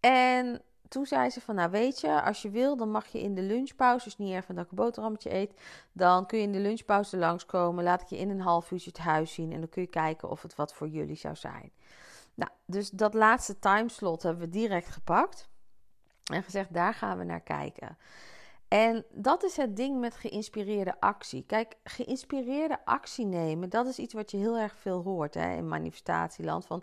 en 0.00 0.62
toen 0.88 1.06
zei 1.06 1.30
ze 1.30 1.40
van, 1.40 1.54
nou 1.54 1.70
weet 1.70 2.00
je, 2.00 2.22
als 2.22 2.42
je 2.42 2.50
wil, 2.50 2.76
dan 2.76 2.90
mag 2.90 3.06
je 3.06 3.20
in 3.20 3.34
de 3.34 3.42
lunchpauze, 3.42 4.04
dus 4.04 4.18
niet 4.18 4.34
even 4.34 4.54
dat 4.54 4.64
ik 4.64 4.70
een 4.70 4.76
boterhammetje 4.76 5.34
eet, 5.34 5.60
dan 5.92 6.26
kun 6.26 6.38
je 6.38 6.44
in 6.44 6.52
de 6.52 6.58
lunchpauze 6.58 7.16
langskomen, 7.16 7.84
laat 7.84 8.02
ik 8.02 8.08
je 8.08 8.18
in 8.18 8.30
een 8.30 8.40
half 8.40 8.70
uurtje 8.70 8.90
het 8.90 8.98
huis 8.98 9.32
zien 9.34 9.52
en 9.52 9.58
dan 9.58 9.68
kun 9.68 9.82
je 9.82 9.88
kijken 9.88 10.30
of 10.30 10.42
het 10.42 10.54
wat 10.54 10.74
voor 10.74 10.88
jullie 10.88 11.16
zou 11.16 11.36
zijn. 11.36 11.72
Nou, 12.34 12.50
dus 12.64 12.90
dat 12.90 13.14
laatste 13.14 13.58
timeslot 13.58 14.22
hebben 14.22 14.42
we 14.42 14.48
direct 14.48 14.88
gepakt 14.88 15.48
en 16.32 16.42
gezegd, 16.42 16.74
daar 16.74 16.94
gaan 16.94 17.18
we 17.18 17.24
naar 17.24 17.40
kijken. 17.40 17.98
En 18.68 19.04
dat 19.10 19.44
is 19.44 19.56
het 19.56 19.76
ding 19.76 20.00
met 20.00 20.14
geïnspireerde 20.14 21.00
actie. 21.00 21.44
Kijk, 21.46 21.76
geïnspireerde 21.84 22.78
actie 22.84 23.26
nemen, 23.26 23.68
dat 23.68 23.86
is 23.86 23.98
iets 23.98 24.14
wat 24.14 24.30
je 24.30 24.36
heel 24.36 24.58
erg 24.58 24.76
veel 24.76 25.02
hoort 25.02 25.34
hè, 25.34 25.56
in 25.56 25.68
manifestatieland. 25.68 26.66
Van 26.66 26.82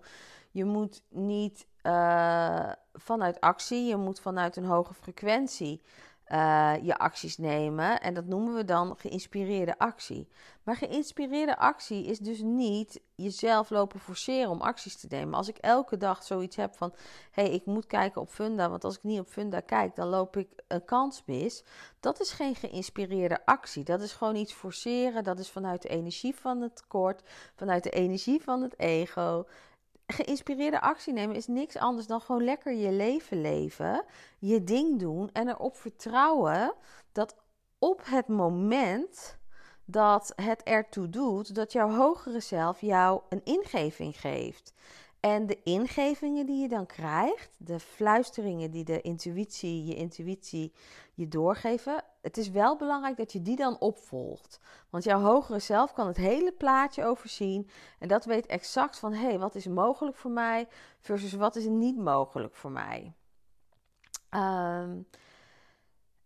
je 0.52 0.66
moet 0.66 1.04
niet 1.10 1.68
uh, 1.84 2.72
vanuit 2.94 3.42
actie, 3.42 3.86
je 3.86 3.96
moet 3.96 4.20
vanuit 4.20 4.56
een 4.56 4.66
hoge 4.66 4.94
frequentie 4.94 5.82
eh, 6.26 6.74
je 6.82 6.98
acties 6.98 7.38
nemen. 7.38 8.02
En 8.02 8.14
dat 8.14 8.26
noemen 8.26 8.56
we 8.56 8.66
dan 8.66 8.96
geïnspireerde 8.98 9.78
actie. 9.78 10.28
Maar 10.64 10.76
geïnspireerde 10.76 11.58
actie 11.58 12.06
is 12.06 12.20
dus 12.20 12.42
niet 12.42 13.02
jezelf 13.16 13.70
lopen 13.70 14.00
forceren 14.00 14.50
om 14.50 14.62
acties 14.62 14.96
te 14.96 15.08
nemen. 15.10 15.34
Als 15.34 15.48
ik 15.48 15.58
elke 15.58 15.98
dag 15.98 16.24
zoiets 16.24 16.56
heb 16.56 16.76
van: 16.76 16.94
hé, 17.32 17.44
hey, 17.44 17.52
ik 17.52 17.66
moet 17.66 17.88
kijken 17.88 18.22
op 18.22 18.30
Funda, 18.30 18.70
want 18.70 18.84
als 18.84 18.96
ik 18.96 19.04
niet 19.04 19.20
op 19.20 19.28
Funda 19.28 19.60
kijk, 19.60 19.96
dan 19.96 20.08
loop 20.08 20.38
ik 20.38 20.50
een 20.68 20.86
kans 20.86 21.24
mis. 21.26 21.64
Dat 22.00 22.20
is 22.20 22.32
geen 22.32 22.56
geïnspireerde 22.56 23.46
actie. 23.46 23.84
Dat 23.84 24.02
is 24.02 24.14
gewoon 24.14 24.36
iets 24.36 24.54
forceren. 24.54 25.24
Dat 25.24 25.40
is 25.40 25.50
vanuit 25.50 25.82
de 25.82 25.90
energie 25.90 26.36
van 26.36 26.62
het 26.62 26.76
tekort, 26.76 27.22
vanuit 27.56 27.84
de 27.84 27.90
energie 27.90 28.42
van 28.42 28.62
het 28.62 28.80
ego 28.80 29.46
geïnspireerde 30.08 30.82
actie 30.82 31.14
nemen 31.14 31.36
is 31.36 31.48
niks 31.48 31.78
anders 31.78 32.08
dan 32.08 32.22
gewoon 32.22 32.44
lekker 32.44 32.74
je 32.74 32.92
leven 32.92 33.42
leven, 33.42 34.04
je 34.40 34.64
ding 34.64 35.00
doen 35.00 35.30
en 35.34 35.48
erop 35.48 35.76
vertrouwen 35.76 36.74
dat 37.12 37.36
op 37.80 38.02
het 38.06 38.28
moment 38.28 39.38
dat 39.86 40.34
het 40.36 40.64
ertoe 40.64 41.10
doet, 41.10 41.56
dat 41.56 41.72
jouw 41.72 41.90
hogere 41.90 42.40
zelf 42.40 42.82
jou 42.82 43.22
een 43.30 43.42
ingeving 43.44 44.20
geeft. 44.20 44.74
En 45.20 45.48
de 45.48 45.60
ingevingen 45.64 46.46
die 46.46 46.62
je 46.62 46.68
dan 46.68 46.86
krijgt, 46.86 47.56
de 47.58 47.80
fluisteringen 47.80 48.72
die 48.72 48.84
de 48.84 49.02
intuïtie, 49.02 49.86
je 49.86 49.96
intuïtie 49.96 50.74
je 51.14 51.28
doorgeven, 51.28 52.04
het 52.26 52.38
is 52.38 52.50
wel 52.50 52.78
belangrijk 52.78 53.18
dat 53.18 53.32
je 53.32 53.42
die 53.42 53.56
dan 53.56 53.80
opvolgt. 53.80 54.60
Want 54.90 55.04
jouw 55.04 55.20
hogere 55.20 55.60
zelf 55.60 55.94
kan 55.94 56.08
het 56.08 56.18
hele 56.18 56.52
plaatje 56.52 57.06
overzien 57.06 57.70
en 58.00 58.08
dat 58.08 58.26
weet 58.26 58.46
exact 58.46 59.00
van 59.00 59.14
hé, 59.14 59.28
hey, 59.28 59.40
wat 59.40 59.56
is 59.56 59.68
mogelijk 59.68 60.18
voor 60.18 60.32
mij 60.32 60.68
versus 61.00 61.34
wat 61.34 61.56
is 61.56 61.66
niet 61.66 61.98
mogelijk 61.98 62.56
voor 62.56 62.72
mij. 62.72 63.14
Um, 64.30 65.08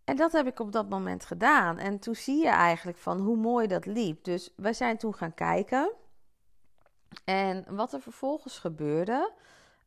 en 0.04 0.16
dat 0.16 0.32
heb 0.32 0.48
ik 0.48 0.60
op 0.60 0.72
dat 0.72 0.90
moment 0.90 1.26
gedaan. 1.26 1.78
En 1.78 2.00
toen 2.00 2.16
zie 2.16 2.44
je 2.44 2.50
eigenlijk 2.50 2.98
van 2.98 3.20
hoe 3.20 3.38
mooi 3.38 3.68
dat 3.68 3.86
liep. 3.86 4.24
Dus 4.24 4.54
wij 4.56 4.74
zijn 4.74 4.98
toen 4.98 5.16
gaan 5.16 5.34
kijken. 5.34 5.92
En 7.26 7.66
wat 7.76 7.94
er 7.94 8.02
vervolgens 8.02 8.60
gebeurde, 8.60 9.32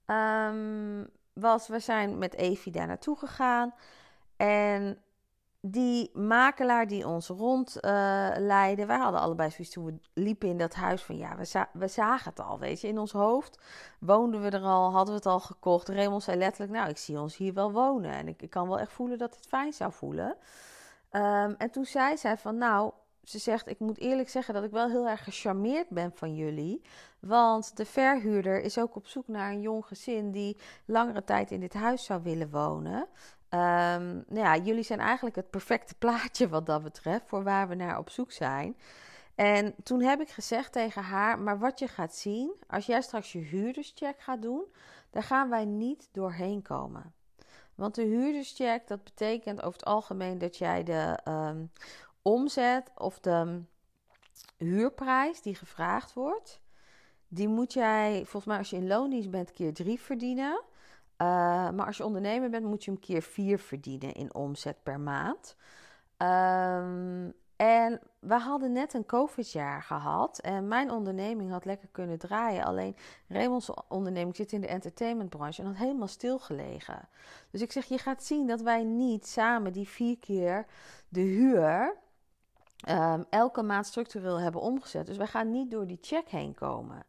um, 0.06 1.10
was 1.32 1.68
we 1.68 1.78
zijn 1.78 2.18
met 2.18 2.34
Evie 2.34 2.72
daar 2.72 2.86
naartoe 2.86 3.16
gegaan. 3.16 3.74
En 4.36 5.02
die 5.64 6.10
makelaar 6.14 6.86
die 6.86 7.06
ons 7.06 7.28
rondleidde, 7.28 8.82
uh, 8.82 8.88
wij 8.88 8.98
hadden 8.98 9.20
allebei 9.20 9.50
zoiets 9.50 9.72
toen 9.72 9.84
we 9.84 9.94
liepen 10.14 10.48
in 10.48 10.58
dat 10.58 10.74
huis 10.74 11.02
van 11.02 11.16
ja, 11.16 11.36
we, 11.36 11.66
we, 11.72 11.88
zagen 11.88 12.30
het 12.30 12.40
al, 12.40 12.58
weet 12.58 12.80
je. 12.80 12.88
In 12.88 12.98
ons 12.98 13.12
hoofd 13.12 13.58
woonden 13.98 14.42
we 14.42 14.50
er 14.50 14.62
al, 14.62 14.90
hadden 14.90 15.14
we 15.14 15.20
het 15.20 15.26
al 15.26 15.40
gekocht. 15.40 15.88
Raymond 15.88 16.22
zei 16.22 16.38
letterlijk, 16.38 16.72
nou, 16.72 16.88
ik 16.88 16.98
zie 16.98 17.20
ons 17.20 17.36
hier 17.36 17.54
wel 17.54 17.72
wonen. 17.72 18.12
En 18.12 18.28
ik, 18.28 18.42
ik 18.42 18.50
kan 18.50 18.68
wel 18.68 18.78
echt 18.78 18.92
voelen 18.92 19.18
dat 19.18 19.34
het 19.34 19.46
fijn 19.46 19.72
zou 19.72 19.92
voelen. 19.92 20.36
Um, 21.12 21.54
en 21.58 21.70
toen 21.70 21.84
zei 21.84 22.16
zij 22.16 22.38
van, 22.38 22.58
nou, 22.58 22.92
ze 23.24 23.38
zegt, 23.38 23.68
ik 23.68 23.78
moet 23.78 23.98
eerlijk 23.98 24.28
zeggen 24.28 24.54
dat 24.54 24.64
ik 24.64 24.70
wel 24.70 24.88
heel 24.88 25.08
erg 25.08 25.24
gecharmeerd 25.24 25.88
ben 25.88 26.12
van 26.14 26.34
jullie. 26.34 26.82
Want 27.20 27.76
de 27.76 27.84
verhuurder 27.84 28.60
is 28.60 28.78
ook 28.78 28.96
op 28.96 29.06
zoek 29.06 29.28
naar 29.28 29.50
een 29.50 29.60
jong 29.60 29.86
gezin 29.86 30.30
die 30.30 30.56
langere 30.84 31.24
tijd 31.24 31.50
in 31.50 31.60
dit 31.60 31.74
huis 31.74 32.04
zou 32.04 32.22
willen 32.22 32.50
wonen. 32.50 33.08
Um, 33.54 34.24
nou 34.28 34.46
ja, 34.46 34.56
jullie 34.56 34.82
zijn 34.82 35.00
eigenlijk 35.00 35.36
het 35.36 35.50
perfecte 35.50 35.94
plaatje 35.94 36.48
wat 36.48 36.66
dat 36.66 36.82
betreft 36.82 37.26
voor 37.26 37.42
waar 37.42 37.68
we 37.68 37.74
naar 37.74 37.98
op 37.98 38.10
zoek 38.10 38.32
zijn. 38.32 38.76
En 39.34 39.74
toen 39.82 40.02
heb 40.02 40.20
ik 40.20 40.28
gezegd 40.28 40.72
tegen 40.72 41.02
haar: 41.02 41.38
Maar 41.38 41.58
wat 41.58 41.78
je 41.78 41.88
gaat 41.88 42.14
zien, 42.14 42.52
als 42.66 42.86
jij 42.86 43.02
straks 43.02 43.32
je 43.32 43.38
huurderscheck 43.38 44.20
gaat 44.20 44.42
doen, 44.42 44.64
daar 45.10 45.22
gaan 45.22 45.48
wij 45.48 45.64
niet 45.64 46.08
doorheen 46.12 46.62
komen. 46.62 47.14
Want 47.74 47.94
de 47.94 48.02
huurderscheck, 48.02 48.86
dat 48.86 49.04
betekent 49.04 49.62
over 49.62 49.78
het 49.78 49.84
algemeen 49.84 50.38
dat 50.38 50.56
jij 50.56 50.82
de 50.82 51.18
um, 51.28 51.70
omzet 52.22 52.90
of 52.94 53.20
de 53.20 53.62
huurprijs 54.56 55.42
die 55.42 55.54
gevraagd 55.54 56.12
wordt, 56.12 56.60
die 57.28 57.48
moet 57.48 57.72
jij, 57.72 58.14
volgens 58.14 58.44
mij 58.44 58.58
als 58.58 58.70
je 58.70 58.76
in 58.76 58.86
loondienst 58.86 59.30
bent, 59.30 59.52
keer 59.52 59.74
drie 59.74 60.00
verdienen. 60.00 60.62
Uh, 61.22 61.28
maar 61.70 61.86
als 61.86 61.96
je 61.96 62.04
ondernemer 62.04 62.50
bent, 62.50 62.64
moet 62.64 62.84
je 62.84 62.90
hem 62.90 63.00
keer 63.00 63.22
vier 63.22 63.58
verdienen 63.58 64.12
in 64.12 64.34
omzet 64.34 64.82
per 64.82 65.00
maand. 65.00 65.56
Um, 66.18 67.34
en 67.56 68.00
we 68.18 68.34
hadden 68.34 68.72
net 68.72 68.94
een 68.94 69.06
COVID-jaar 69.06 69.82
gehad 69.82 70.38
en 70.38 70.68
mijn 70.68 70.90
onderneming 70.90 71.50
had 71.50 71.64
lekker 71.64 71.88
kunnen 71.92 72.18
draaien. 72.18 72.64
Alleen 72.64 72.96
Raymond's 73.28 73.70
onderneming 73.88 74.36
zit 74.36 74.52
in 74.52 74.60
de 74.60 74.66
entertainmentbranche 74.66 75.60
en 75.60 75.66
had 75.66 75.76
helemaal 75.76 76.08
stilgelegen. 76.08 77.08
Dus 77.50 77.60
ik 77.60 77.72
zeg, 77.72 77.84
je 77.84 77.98
gaat 77.98 78.24
zien 78.24 78.46
dat 78.46 78.60
wij 78.60 78.84
niet 78.84 79.26
samen 79.26 79.72
die 79.72 79.88
vier 79.88 80.18
keer 80.18 80.66
de 81.08 81.20
huur 81.20 81.96
um, 82.88 83.24
elke 83.30 83.62
maand 83.62 83.86
structureel 83.86 84.40
hebben 84.40 84.60
omgezet. 84.60 85.06
Dus 85.06 85.16
wij 85.16 85.26
gaan 85.26 85.50
niet 85.50 85.70
door 85.70 85.86
die 85.86 85.98
check 86.00 86.28
heen 86.28 86.54
komen. 86.54 87.04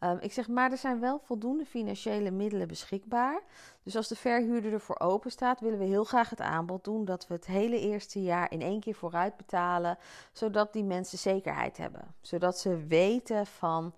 Um, 0.00 0.18
ik 0.20 0.32
zeg, 0.32 0.48
maar 0.48 0.70
er 0.70 0.78
zijn 0.78 1.00
wel 1.00 1.18
voldoende 1.24 1.64
financiële 1.64 2.30
middelen 2.30 2.68
beschikbaar. 2.68 3.42
Dus 3.82 3.96
als 3.96 4.08
de 4.08 4.16
verhuurder 4.16 4.72
ervoor 4.72 4.98
open 4.98 5.30
staat, 5.30 5.60
willen 5.60 5.78
we 5.78 5.84
heel 5.84 6.04
graag 6.04 6.30
het 6.30 6.40
aanbod 6.40 6.84
doen 6.84 7.04
dat 7.04 7.26
we 7.26 7.34
het 7.34 7.46
hele 7.46 7.80
eerste 7.80 8.22
jaar 8.22 8.50
in 8.50 8.60
één 8.60 8.80
keer 8.80 8.94
vooruit 8.94 9.36
betalen, 9.36 9.98
zodat 10.32 10.72
die 10.72 10.84
mensen 10.84 11.18
zekerheid 11.18 11.76
hebben. 11.76 12.14
Zodat 12.20 12.58
ze 12.58 12.86
weten 12.86 13.46
van, 13.46 13.94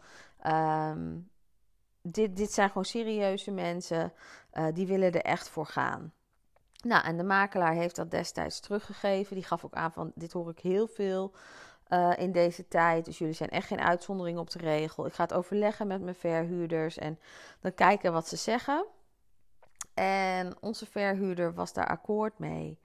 um, 0.46 1.30
dit, 2.02 2.36
dit 2.36 2.52
zijn 2.52 2.68
gewoon 2.68 2.84
serieuze 2.84 3.50
mensen, 3.50 4.12
uh, 4.52 4.66
die 4.74 4.86
willen 4.86 5.12
er 5.12 5.22
echt 5.22 5.48
voor 5.48 5.66
gaan. 5.66 6.12
Nou, 6.82 7.04
en 7.04 7.16
de 7.16 7.24
makelaar 7.24 7.74
heeft 7.74 7.96
dat 7.96 8.10
destijds 8.10 8.60
teruggegeven. 8.60 9.34
Die 9.34 9.44
gaf 9.44 9.64
ook 9.64 9.74
aan 9.74 9.92
van, 9.92 10.12
dit 10.14 10.32
hoor 10.32 10.50
ik 10.50 10.58
heel 10.58 10.86
veel 10.86 11.32
uh, 11.88 12.12
in 12.16 12.32
deze 12.32 12.68
tijd. 12.68 13.04
Dus 13.04 13.18
jullie 13.18 13.34
zijn 13.34 13.50
echt 13.50 13.66
geen 13.66 13.80
uitzondering 13.80 14.38
op 14.38 14.50
de 14.50 14.58
regel. 14.58 15.06
Ik 15.06 15.12
ga 15.12 15.22
het 15.22 15.32
overleggen 15.32 15.86
met 15.86 16.02
mijn 16.02 16.14
verhuurders 16.14 16.98
en 16.98 17.18
dan 17.60 17.74
kijken 17.74 18.12
wat 18.12 18.28
ze 18.28 18.36
zeggen. 18.36 18.84
En 19.94 20.56
onze 20.60 20.86
verhuurder 20.86 21.54
was 21.54 21.72
daar 21.72 21.86
akkoord 21.86 22.38
mee. 22.38 22.78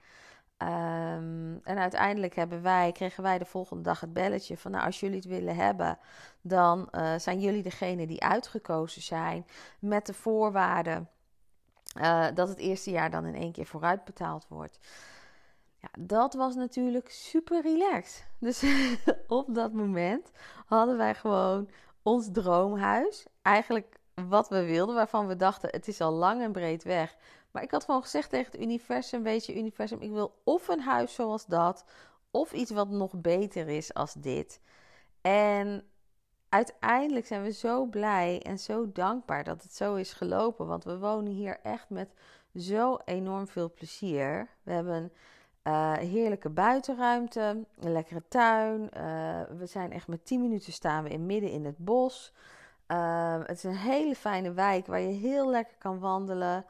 Um, 0.58 1.60
en 1.62 1.78
uiteindelijk 1.78 2.34
hebben 2.34 2.62
wij, 2.62 2.92
kregen 2.92 3.22
wij 3.22 3.38
de 3.38 3.44
volgende 3.44 3.82
dag 3.82 4.00
het 4.00 4.12
belletje 4.12 4.56
van... 4.56 4.70
nou, 4.70 4.84
als 4.84 5.00
jullie 5.00 5.16
het 5.16 5.26
willen 5.26 5.56
hebben, 5.56 5.98
dan 6.40 6.88
uh, 6.92 7.14
zijn 7.18 7.40
jullie 7.40 7.62
degene 7.62 8.06
die 8.06 8.22
uitgekozen 8.22 9.02
zijn... 9.02 9.46
met 9.78 10.06
de 10.06 10.14
voorwaarden 10.14 11.08
uh, 12.00 12.26
dat 12.34 12.48
het 12.48 12.58
eerste 12.58 12.90
jaar 12.90 13.10
dan 13.10 13.24
in 13.26 13.34
één 13.34 13.52
keer 13.52 13.66
vooruit 13.66 14.04
betaald 14.04 14.46
wordt. 14.48 14.78
Ja, 15.84 16.02
dat 16.02 16.34
was 16.34 16.54
natuurlijk 16.54 17.10
super 17.10 17.62
relaxed. 17.62 18.26
Dus 18.38 18.64
op 19.28 19.54
dat 19.54 19.72
moment 19.72 20.30
hadden 20.66 20.96
wij 20.96 21.14
gewoon 21.14 21.68
ons 22.02 22.28
droomhuis. 22.32 23.26
Eigenlijk 23.42 23.96
wat 24.28 24.48
we 24.48 24.64
wilden, 24.64 24.94
waarvan 24.94 25.26
we 25.26 25.36
dachten: 25.36 25.68
het 25.70 25.88
is 25.88 26.00
al 26.00 26.12
lang 26.12 26.42
en 26.42 26.52
breed 26.52 26.82
weg. 26.82 27.16
Maar 27.50 27.62
ik 27.62 27.70
had 27.70 27.84
gewoon 27.84 28.02
gezegd 28.02 28.30
tegen 28.30 28.52
het 28.52 28.60
universum: 28.60 29.22
Weet 29.22 29.46
je, 29.46 29.58
universum, 29.58 30.00
ik 30.00 30.10
wil 30.10 30.40
of 30.44 30.68
een 30.68 30.80
huis 30.80 31.14
zoals 31.14 31.46
dat, 31.46 31.84
of 32.30 32.52
iets 32.52 32.70
wat 32.70 32.88
nog 32.88 33.12
beter 33.20 33.68
is 33.68 33.94
als 33.94 34.12
dit. 34.12 34.60
En 35.20 35.88
uiteindelijk 36.48 37.26
zijn 37.26 37.42
we 37.42 37.52
zo 37.52 37.84
blij 37.84 38.42
en 38.42 38.58
zo 38.58 38.92
dankbaar 38.92 39.44
dat 39.44 39.62
het 39.62 39.74
zo 39.74 39.94
is 39.94 40.12
gelopen. 40.12 40.66
Want 40.66 40.84
we 40.84 40.98
wonen 40.98 41.32
hier 41.32 41.60
echt 41.62 41.90
met 41.90 42.14
zo 42.54 42.98
enorm 43.04 43.48
veel 43.48 43.72
plezier. 43.72 44.48
We 44.62 44.72
hebben 44.72 45.12
uh, 45.64 45.92
heerlijke 45.92 46.48
buitenruimte, 46.48 47.64
een 47.80 47.92
lekkere 47.92 48.22
tuin. 48.28 48.80
Uh, 48.96 49.40
we 49.58 49.66
zijn 49.66 49.92
echt 49.92 50.08
met 50.08 50.26
10 50.26 50.40
minuten 50.40 50.72
staan 50.72 51.04
we 51.04 51.10
in 51.10 51.26
midden 51.26 51.50
in 51.50 51.64
het 51.64 51.78
bos. 51.78 52.32
Uh, 52.88 53.38
het 53.46 53.56
is 53.56 53.64
een 53.64 53.76
hele 53.76 54.14
fijne 54.14 54.52
wijk 54.52 54.86
waar 54.86 55.00
je 55.00 55.12
heel 55.12 55.50
lekker 55.50 55.76
kan 55.78 55.98
wandelen. 55.98 56.64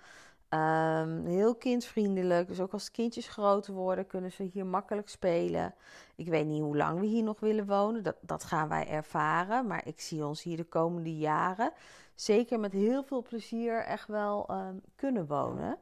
Um, 0.48 1.26
heel 1.26 1.54
kindvriendelijk. 1.54 2.48
Dus 2.48 2.60
ook 2.60 2.72
als 2.72 2.90
kindjes 2.90 3.28
groter 3.28 3.74
worden, 3.74 4.06
kunnen 4.06 4.32
ze 4.32 4.42
hier 4.42 4.66
makkelijk 4.66 5.08
spelen. 5.08 5.74
Ik 6.14 6.28
weet 6.28 6.46
niet 6.46 6.60
hoe 6.60 6.76
lang 6.76 7.00
we 7.00 7.06
hier 7.06 7.22
nog 7.22 7.40
willen 7.40 7.66
wonen. 7.66 8.02
Dat, 8.02 8.16
dat 8.20 8.44
gaan 8.44 8.68
wij 8.68 8.88
ervaren. 8.88 9.66
Maar 9.66 9.86
ik 9.86 10.00
zie 10.00 10.26
ons 10.26 10.42
hier 10.42 10.56
de 10.56 10.64
komende 10.64 11.16
jaren 11.16 11.72
zeker 12.14 12.60
met 12.60 12.72
heel 12.72 13.02
veel 13.02 13.22
plezier 13.22 13.84
echt 13.84 14.08
wel 14.08 14.50
um, 14.50 14.80
kunnen 14.96 15.26
wonen. 15.26 15.78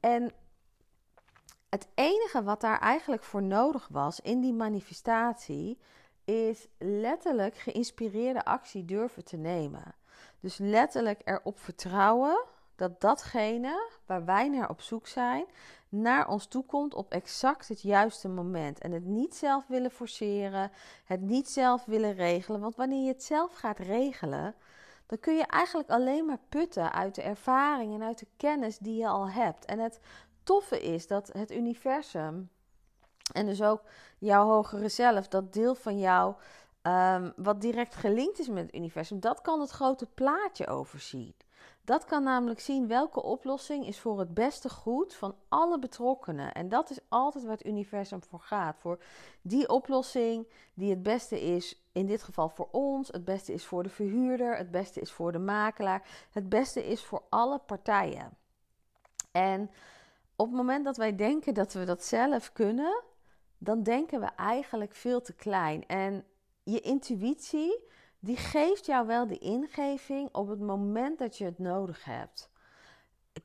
En 0.00 0.32
het 1.70 1.88
enige 1.94 2.42
wat 2.42 2.60
daar 2.60 2.78
eigenlijk 2.78 3.22
voor 3.22 3.42
nodig 3.42 3.88
was 3.90 4.20
in 4.20 4.40
die 4.40 4.52
manifestatie, 4.52 5.78
is 6.24 6.68
letterlijk 6.78 7.56
geïnspireerde 7.56 8.44
actie 8.44 8.84
durven 8.84 9.24
te 9.24 9.36
nemen. 9.36 9.94
Dus 10.40 10.58
letterlijk 10.58 11.20
erop 11.24 11.58
vertrouwen 11.58 12.44
dat 12.76 13.00
datgene 13.00 13.88
waar 14.06 14.24
wij 14.24 14.48
naar 14.48 14.70
op 14.70 14.80
zoek 14.80 15.06
zijn, 15.06 15.44
naar 15.88 16.28
ons 16.28 16.46
toe 16.46 16.64
komt 16.64 16.94
op 16.94 17.12
exact 17.12 17.68
het 17.68 17.82
juiste 17.82 18.28
moment. 18.28 18.78
En 18.78 18.92
het 18.92 19.04
niet 19.04 19.34
zelf 19.34 19.66
willen 19.66 19.90
forceren, 19.90 20.70
het 21.04 21.20
niet 21.20 21.48
zelf 21.48 21.84
willen 21.84 22.14
regelen. 22.14 22.60
Want 22.60 22.76
wanneer 22.76 23.02
je 23.02 23.12
het 23.12 23.24
zelf 23.24 23.54
gaat 23.54 23.78
regelen, 23.78 24.54
dan 25.06 25.18
kun 25.18 25.36
je 25.36 25.46
eigenlijk 25.46 25.90
alleen 25.90 26.26
maar 26.26 26.40
putten 26.48 26.92
uit 26.92 27.14
de 27.14 27.22
ervaring 27.22 27.94
en 27.94 28.02
uit 28.02 28.18
de 28.18 28.26
kennis 28.36 28.78
die 28.78 28.96
je 28.96 29.08
al 29.08 29.30
hebt. 29.30 29.64
En 29.64 29.78
het 29.78 30.00
toffe 30.42 30.82
is 30.82 31.06
dat 31.06 31.30
het 31.32 31.50
universum 31.50 32.50
en 33.32 33.46
dus 33.46 33.62
ook 33.62 33.82
jouw 34.18 34.46
hogere 34.46 34.88
zelf, 34.88 35.28
dat 35.28 35.52
deel 35.52 35.74
van 35.74 35.98
jou 35.98 36.34
ehm, 36.82 37.30
wat 37.36 37.60
direct 37.60 37.94
gelinkt 37.94 38.38
is 38.38 38.48
met 38.48 38.62
het 38.62 38.74
universum, 38.74 39.20
dat 39.20 39.40
kan 39.40 39.60
het 39.60 39.70
grote 39.70 40.06
plaatje 40.06 40.66
overzien. 40.66 41.34
Dat 41.84 42.04
kan 42.04 42.22
namelijk 42.22 42.60
zien 42.60 42.88
welke 42.88 43.22
oplossing 43.22 43.86
is 43.86 44.00
voor 44.00 44.18
het 44.18 44.34
beste 44.34 44.68
goed 44.68 45.14
van 45.14 45.34
alle 45.48 45.78
betrokkenen. 45.78 46.52
En 46.52 46.68
dat 46.68 46.90
is 46.90 46.98
altijd 47.08 47.44
waar 47.44 47.56
het 47.56 47.66
universum 47.66 48.22
voor 48.22 48.40
gaat. 48.40 48.76
Voor 48.78 49.02
die 49.42 49.68
oplossing 49.68 50.48
die 50.74 50.90
het 50.90 51.02
beste 51.02 51.40
is, 51.40 51.82
in 51.92 52.06
dit 52.06 52.22
geval 52.22 52.48
voor 52.48 52.68
ons, 52.70 53.08
het 53.08 53.24
beste 53.24 53.52
is 53.52 53.64
voor 53.64 53.82
de 53.82 53.88
verhuurder, 53.88 54.56
het 54.56 54.70
beste 54.70 55.00
is 55.00 55.12
voor 55.12 55.32
de 55.32 55.38
makelaar, 55.38 56.02
het 56.30 56.48
beste 56.48 56.86
is 56.86 57.04
voor 57.04 57.22
alle 57.28 57.58
partijen. 57.58 58.36
En 59.30 59.70
op 60.40 60.46
het 60.46 60.56
moment 60.56 60.84
dat 60.84 60.96
wij 60.96 61.16
denken 61.16 61.54
dat 61.54 61.72
we 61.72 61.84
dat 61.84 62.04
zelf 62.04 62.52
kunnen, 62.52 63.02
dan 63.58 63.82
denken 63.82 64.20
we 64.20 64.26
eigenlijk 64.36 64.94
veel 64.94 65.20
te 65.20 65.32
klein. 65.32 65.86
En 65.86 66.24
je 66.62 66.80
intuïtie, 66.80 67.84
die 68.18 68.36
geeft 68.36 68.86
jou 68.86 69.06
wel 69.06 69.26
de 69.26 69.38
ingeving 69.38 70.28
op 70.32 70.48
het 70.48 70.60
moment 70.60 71.18
dat 71.18 71.38
je 71.38 71.44
het 71.44 71.58
nodig 71.58 72.04
hebt. 72.04 72.50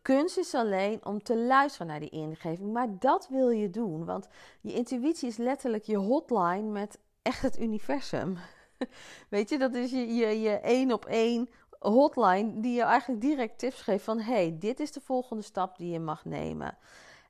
Kunst 0.02 0.38
is 0.38 0.54
alleen 0.54 1.06
om 1.06 1.24
te 1.24 1.38
luisteren 1.38 1.88
naar 1.88 2.00
die 2.00 2.10
ingeving, 2.10 2.74
maar 2.74 3.00
dat 3.00 3.28
wil 3.28 3.50
je 3.50 3.70
doen, 3.70 4.06
want 4.06 4.28
je 4.62 4.74
intuïtie 4.74 5.28
is 5.28 5.38
letterlijk 5.38 5.84
je 5.84 5.98
hotline 5.98 6.70
met 6.72 7.00
echt 7.22 7.42
het 7.42 7.60
universum. 7.60 8.38
Weet 9.30 9.50
je, 9.50 9.58
dat 9.58 9.74
is 9.74 9.92
je, 9.92 10.16
je, 10.16 10.40
je 10.40 10.60
één 10.60 10.92
op 10.92 11.06
één 11.06 11.50
hotline 11.90 12.60
die 12.60 12.74
je 12.74 12.82
eigenlijk 12.82 13.22
direct 13.22 13.60
tips 13.60 13.82
geeft 13.82 14.04
van 14.04 14.20
hey, 14.20 14.56
dit 14.60 14.80
is 14.80 14.92
de 14.92 15.02
volgende 15.02 15.44
stap 15.44 15.78
die 15.78 15.92
je 15.92 16.00
mag 16.00 16.26
nemen. 16.26 16.78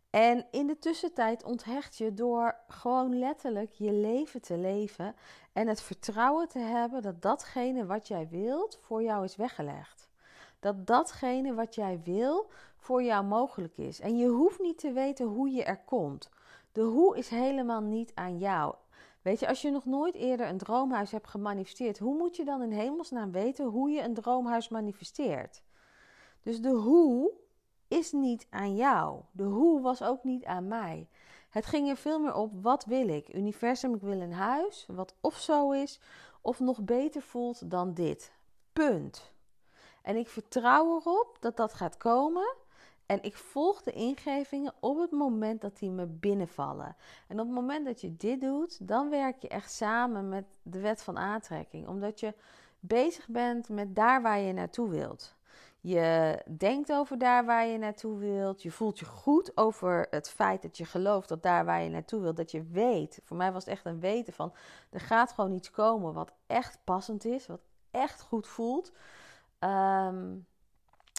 En 0.09 0.45
in 0.51 0.67
de 0.67 0.79
tussentijd 0.79 1.43
onthecht 1.43 1.97
je 1.97 2.13
door 2.13 2.55
gewoon 2.67 3.19
letterlijk 3.19 3.71
je 3.71 3.91
leven 3.91 4.41
te 4.41 4.57
leven 4.57 5.15
en 5.53 5.67
het 5.67 5.81
vertrouwen 5.81 6.47
te 6.47 6.59
hebben 6.59 7.01
dat 7.01 7.21
datgene 7.21 7.85
wat 7.85 8.07
jij 8.07 8.27
wilt 8.29 8.79
voor 8.81 9.03
jou 9.03 9.23
is 9.23 9.35
weggelegd. 9.35 10.09
Dat 10.59 10.87
datgene 10.87 11.53
wat 11.53 11.75
jij 11.75 12.01
wil 12.03 12.49
voor 12.77 13.03
jou 13.03 13.25
mogelijk 13.25 13.77
is. 13.77 13.99
En 13.99 14.17
je 14.17 14.27
hoeft 14.27 14.59
niet 14.59 14.77
te 14.77 14.91
weten 14.91 15.25
hoe 15.25 15.49
je 15.49 15.63
er 15.63 15.79
komt. 15.85 16.29
De 16.71 16.81
hoe 16.81 17.17
is 17.17 17.29
helemaal 17.29 17.81
niet 17.81 18.11
aan 18.13 18.37
jou. 18.37 18.75
Weet 19.25 19.39
je, 19.39 19.47
als 19.47 19.61
je 19.61 19.71
nog 19.71 19.85
nooit 19.85 20.15
eerder 20.15 20.47
een 20.47 20.57
droomhuis 20.57 21.11
hebt 21.11 21.27
gemanifesteerd, 21.27 21.99
hoe 21.99 22.17
moet 22.17 22.35
je 22.35 22.45
dan 22.45 22.61
in 22.61 22.71
hemelsnaam 22.71 23.31
weten 23.31 23.65
hoe 23.65 23.89
je 23.89 24.01
een 24.01 24.13
droomhuis 24.13 24.69
manifesteert? 24.69 25.63
Dus 26.41 26.61
de 26.61 26.69
hoe 26.69 27.31
is 27.87 28.11
niet 28.11 28.47
aan 28.49 28.75
jou. 28.75 29.21
De 29.31 29.43
hoe 29.43 29.81
was 29.81 30.01
ook 30.01 30.23
niet 30.23 30.45
aan 30.45 30.67
mij. 30.67 31.09
Het 31.49 31.65
ging 31.65 31.89
er 31.89 31.97
veel 31.97 32.19
meer 32.19 32.33
op, 32.33 32.51
wat 32.61 32.85
wil 32.85 33.07
ik? 33.07 33.33
Universum, 33.35 33.93
ik 33.93 34.01
wil 34.01 34.21
een 34.21 34.33
huis, 34.33 34.85
wat 34.87 35.15
of 35.21 35.37
zo 35.37 35.71
is, 35.71 35.99
of 36.41 36.59
nog 36.59 36.81
beter 36.81 37.21
voelt 37.21 37.71
dan 37.71 37.93
dit. 37.93 38.31
Punt. 38.73 39.33
En 40.01 40.15
ik 40.15 40.27
vertrouw 40.27 40.95
erop 40.99 41.37
dat 41.39 41.57
dat 41.57 41.73
gaat 41.73 41.97
komen. 41.97 42.55
En 43.05 43.23
ik 43.23 43.35
volg 43.35 43.81
de 43.81 43.91
ingevingen 43.91 44.73
op 44.79 44.97
het 44.97 45.11
moment 45.11 45.61
dat 45.61 45.77
die 45.77 45.91
me 45.91 46.05
binnenvallen. 46.05 46.95
En 47.27 47.39
op 47.39 47.45
het 47.45 47.55
moment 47.55 47.85
dat 47.85 48.01
je 48.01 48.15
dit 48.15 48.41
doet, 48.41 48.87
dan 48.87 49.09
werk 49.09 49.41
je 49.41 49.47
echt 49.47 49.71
samen 49.71 50.29
met 50.29 50.45
de 50.61 50.79
wet 50.79 51.03
van 51.03 51.17
aantrekking. 51.17 51.87
Omdat 51.87 52.19
je 52.19 52.33
bezig 52.79 53.27
bent 53.27 53.69
met 53.69 53.95
daar 53.95 54.21
waar 54.21 54.39
je 54.39 54.53
naartoe 54.53 54.89
wilt. 54.89 55.35
Je 55.81 56.41
denkt 56.57 56.91
over 56.91 57.17
daar 57.17 57.45
waar 57.45 57.65
je 57.65 57.77
naartoe 57.77 58.17
wilt. 58.17 58.61
Je 58.61 58.71
voelt 58.71 58.99
je 58.99 59.05
goed 59.05 59.57
over 59.57 60.07
het 60.09 60.29
feit 60.29 60.61
dat 60.61 60.77
je 60.77 60.85
gelooft 60.85 61.29
dat 61.29 61.43
daar 61.43 61.65
waar 61.65 61.81
je 61.81 61.89
naartoe 61.89 62.21
wilt, 62.21 62.37
dat 62.37 62.51
je 62.51 62.63
weet. 62.63 63.19
Voor 63.23 63.37
mij 63.37 63.51
was 63.51 63.65
het 63.65 63.73
echt 63.73 63.85
een 63.85 63.99
weten 63.99 64.33
van 64.33 64.53
er 64.89 64.99
gaat 64.99 65.31
gewoon 65.31 65.51
iets 65.51 65.71
komen 65.71 66.13
wat 66.13 66.33
echt 66.47 66.79
passend 66.83 67.25
is, 67.25 67.47
wat 67.47 67.61
echt 67.91 68.21
goed 68.21 68.47
voelt. 68.47 68.91
Ehm, 69.59 70.35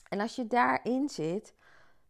en 0.08 0.20
als 0.20 0.36
je 0.36 0.46
daarin 0.46 1.08
zit, 1.08 1.54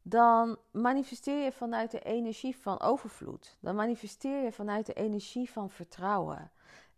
dan 0.09 0.59
manifesteer 0.71 1.45
je 1.45 1.53
vanuit 1.53 1.91
de 1.91 2.01
energie 2.01 2.57
van 2.57 2.81
overvloed. 2.81 3.57
Dan 3.61 3.75
manifesteer 3.75 4.43
je 4.43 4.53
vanuit 4.53 4.87
de 4.87 4.93
energie 4.93 5.51
van 5.51 5.71
vertrouwen. 5.71 6.51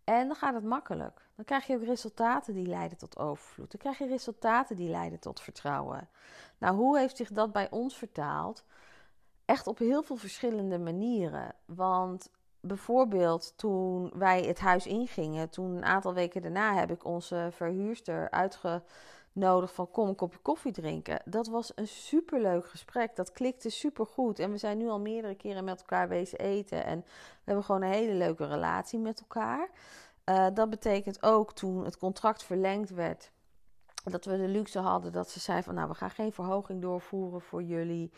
En 0.04 0.26
dan 0.26 0.36
gaat 0.36 0.54
het 0.54 0.64
makkelijk. 0.64 1.28
Dan 1.34 1.44
krijg 1.44 1.66
je 1.66 1.74
ook 1.74 1.84
resultaten 1.84 2.54
die 2.54 2.66
leiden 2.66 2.98
tot 2.98 3.18
overvloed. 3.18 3.70
Dan 3.70 3.80
krijg 3.80 3.98
je 3.98 4.06
resultaten 4.06 4.76
die 4.76 4.90
leiden 4.90 5.20
tot 5.20 5.40
vertrouwen. 5.40 6.08
Nou, 6.58 6.76
hoe 6.76 6.98
heeft 6.98 7.16
zich 7.16 7.30
dat 7.30 7.52
bij 7.52 7.70
ons 7.70 7.96
vertaald? 7.96 8.64
Echt 9.44 9.66
op 9.66 9.78
heel 9.78 10.02
veel 10.02 10.16
verschillende 10.16 10.78
manieren. 10.78 11.54
Want 11.64 12.30
bijvoorbeeld 12.60 13.52
toen 13.56 14.10
wij 14.14 14.42
het 14.42 14.58
huis 14.58 14.86
ingingen, 14.86 15.50
toen 15.50 15.76
een 15.76 15.84
aantal 15.84 16.14
weken 16.14 16.42
daarna 16.42 16.74
heb 16.74 16.90
ik 16.90 17.04
onze 17.04 17.48
verhuurster 17.52 18.30
uitgenodigd 19.34 19.74
van 19.74 19.90
kom 19.90 20.08
een 20.08 20.14
kopje 20.14 20.38
koffie 20.38 20.72
drinken. 20.72 21.22
Dat 21.24 21.46
was 21.46 21.72
een 21.74 21.88
superleuk 21.88 22.68
gesprek. 22.68 23.16
Dat 23.16 23.32
klikte 23.32 23.70
supergoed. 23.70 24.38
En 24.38 24.50
we 24.50 24.58
zijn 24.58 24.78
nu 24.78 24.88
al 24.88 25.00
meerdere 25.00 25.34
keren 25.34 25.64
met 25.64 25.78
elkaar 25.78 26.08
wezen 26.08 26.38
eten. 26.38 26.84
En 26.84 26.98
we 26.98 27.44
hebben 27.44 27.64
gewoon 27.64 27.82
een 27.82 27.92
hele 27.92 28.14
leuke 28.14 28.46
relatie 28.46 28.98
met 28.98 29.20
elkaar. 29.20 29.70
Uh, 30.24 30.46
dat 30.54 30.70
betekent 30.70 31.22
ook 31.22 31.52
toen 31.52 31.84
het 31.84 31.98
contract 31.98 32.44
verlengd 32.44 32.90
werd, 32.90 33.30
dat 34.04 34.24
we 34.24 34.36
de 34.36 34.48
luxe 34.48 34.78
hadden 34.78 35.12
dat 35.12 35.30
ze 35.30 35.40
zei 35.40 35.62
van 35.62 35.74
nou 35.74 35.88
we 35.88 35.94
gaan 35.94 36.10
geen 36.10 36.32
verhoging 36.32 36.82
doorvoeren 36.82 37.40
voor 37.40 37.62
jullie. 37.62 38.10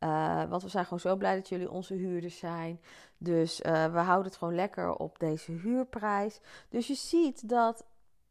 Uh, 0.00 0.44
want 0.44 0.62
we 0.62 0.68
zijn 0.68 0.84
gewoon 0.84 1.00
zo 1.00 1.16
blij 1.16 1.34
dat 1.34 1.48
jullie 1.48 1.70
onze 1.70 1.94
huurders 1.94 2.38
zijn. 2.38 2.80
Dus 3.18 3.60
uh, 3.60 3.92
we 3.92 3.98
houden 3.98 4.26
het 4.26 4.36
gewoon 4.36 4.54
lekker 4.54 4.94
op 4.94 5.18
deze 5.18 5.52
huurprijs. 5.52 6.40
Dus 6.68 6.86
je 6.86 6.94
ziet 6.94 7.48
dat 7.48 7.84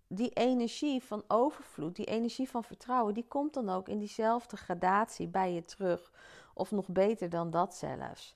die 0.08 0.30
energie 0.30 1.04
van 1.04 1.24
overvloed, 1.28 1.96
die 1.96 2.06
energie 2.06 2.50
van 2.50 2.64
vertrouwen, 2.64 3.14
die 3.14 3.28
komt 3.28 3.54
dan 3.54 3.70
ook 3.70 3.88
in 3.88 4.00
diezelfde 4.00 4.58
gradatie 4.58 5.28
bij 5.28 5.54
je 5.54 5.66
terug. 5.66 6.12
Of 6.54 6.72
nog 6.72 6.88
beter 6.88 7.30
dan 7.30 7.52
dat 7.52 7.76
zelfs. 7.76 8.36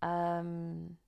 Um, 0.00 0.98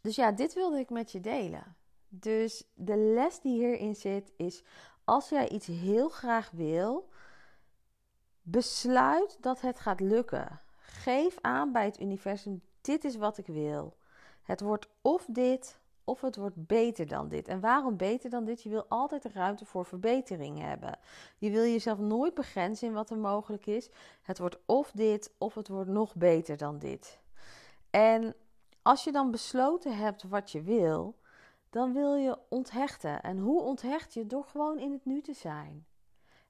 dus 0.00 0.16
ja, 0.16 0.32
dit 0.32 0.54
wilde 0.54 0.78
ik 0.78 0.90
met 0.90 1.12
je 1.12 1.20
delen. 1.20 1.76
Dus 2.08 2.64
de 2.74 2.96
les 2.96 3.40
die 3.40 3.52
hierin 3.52 3.96
zit 3.96 4.32
is: 4.36 4.62
als 5.04 5.28
jij 5.28 5.48
iets 5.48 5.66
heel 5.66 6.08
graag 6.08 6.50
wil, 6.50 7.08
besluit 8.42 9.36
dat 9.40 9.60
het 9.60 9.80
gaat 9.80 10.00
lukken. 10.00 10.60
Geef 10.76 11.36
aan 11.40 11.72
bij 11.72 11.84
het 11.84 12.00
universum: 12.00 12.62
dit 12.80 13.04
is 13.04 13.16
wat 13.16 13.38
ik 13.38 13.46
wil. 13.46 13.96
Het 14.42 14.60
wordt 14.60 14.88
of 15.02 15.26
dit, 15.28 15.77
of 16.08 16.20
het 16.20 16.36
wordt 16.36 16.66
beter 16.66 17.06
dan 17.06 17.28
dit. 17.28 17.48
En 17.48 17.60
waarom 17.60 17.96
beter 17.96 18.30
dan 18.30 18.44
dit? 18.44 18.62
Je 18.62 18.68
wil 18.68 18.84
altijd 18.88 19.24
ruimte 19.24 19.64
voor 19.64 19.84
verbetering 19.84 20.60
hebben. 20.60 20.98
Je 21.38 21.50
wil 21.50 21.62
jezelf 21.62 21.98
nooit 21.98 22.34
begrenzen 22.34 22.88
in 22.88 22.94
wat 22.94 23.10
er 23.10 23.18
mogelijk 23.18 23.66
is. 23.66 23.90
Het 24.22 24.38
wordt 24.38 24.58
of 24.66 24.90
dit, 24.90 25.34
of 25.38 25.54
het 25.54 25.68
wordt 25.68 25.90
nog 25.90 26.14
beter 26.14 26.56
dan 26.56 26.78
dit. 26.78 27.18
En 27.90 28.34
als 28.82 29.04
je 29.04 29.12
dan 29.12 29.30
besloten 29.30 29.96
hebt 29.96 30.22
wat 30.22 30.50
je 30.50 30.62
wil, 30.62 31.14
dan 31.70 31.92
wil 31.92 32.14
je 32.14 32.38
onthechten. 32.48 33.22
En 33.22 33.38
hoe 33.38 33.62
onthecht 33.62 34.14
je? 34.14 34.26
Door 34.26 34.44
gewoon 34.44 34.78
in 34.78 34.92
het 34.92 35.04
nu 35.04 35.20
te 35.20 35.34
zijn. 35.34 35.86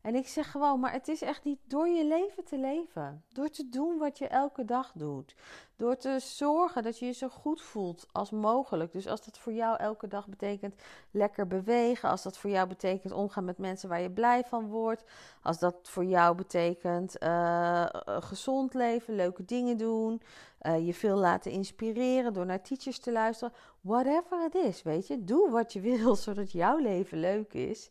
En 0.01 0.15
ik 0.15 0.29
zeg 0.29 0.51
gewoon, 0.51 0.81
maar 0.81 0.93
het 0.93 1.09
is 1.09 1.23
echt 1.23 1.45
niet 1.45 1.59
door 1.67 1.89
je 1.89 2.05
leven 2.05 2.45
te 2.45 2.59
leven. 2.59 3.25
Door 3.29 3.49
te 3.49 3.69
doen 3.69 3.99
wat 3.99 4.19
je 4.19 4.29
elke 4.29 4.65
dag 4.65 4.93
doet. 4.95 5.35
Door 5.77 5.97
te 5.97 6.19
zorgen 6.19 6.83
dat 6.83 6.99
je 6.99 7.07
je 7.07 7.13
zo 7.13 7.29
goed 7.29 7.63
voelt 7.63 8.07
als 8.13 8.31
mogelijk. 8.31 8.93
Dus 8.93 9.07
als 9.07 9.25
dat 9.25 9.39
voor 9.39 9.53
jou 9.53 9.77
elke 9.77 10.09
dag 10.09 10.29
betekent 10.29 10.75
lekker 11.11 11.47
bewegen. 11.47 12.09
Als 12.09 12.23
dat 12.23 12.39
voor 12.39 12.51
jou 12.51 12.69
betekent 12.69 13.13
omgaan 13.13 13.45
met 13.45 13.59
mensen 13.59 13.89
waar 13.89 14.01
je 14.01 14.11
blij 14.11 14.45
van 14.45 14.67
wordt. 14.67 15.05
Als 15.43 15.59
dat 15.59 15.77
voor 15.83 16.05
jou 16.05 16.35
betekent 16.35 17.23
uh, 17.23 17.87
gezond 18.05 18.75
leven, 18.75 19.15
leuke 19.15 19.45
dingen 19.45 19.77
doen. 19.77 20.23
Uh, 20.63 20.87
je 20.87 20.95
veel 20.95 21.17
laten 21.17 21.51
inspireren 21.51 22.33
door 22.33 22.47
naar 22.47 22.63
teachers 22.63 22.99
te 22.99 23.13
luisteren. 23.13 23.55
Whatever 23.81 24.43
het 24.43 24.55
is, 24.55 24.83
weet 24.83 25.07
je. 25.07 25.25
Doe 25.25 25.51
wat 25.51 25.73
je 25.73 25.81
wil, 25.81 26.17
zodat 26.27 26.53
jouw 26.53 26.79
leven 26.79 27.21
leuk 27.21 27.53
is. 27.53 27.91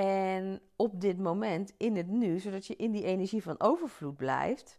En 0.00 0.60
op 0.76 1.00
dit 1.00 1.18
moment, 1.18 1.74
in 1.76 1.96
het 1.96 2.08
nu, 2.08 2.38
zodat 2.38 2.66
je 2.66 2.76
in 2.76 2.90
die 2.90 3.04
energie 3.04 3.42
van 3.42 3.60
overvloed 3.60 4.16
blijft. 4.16 4.78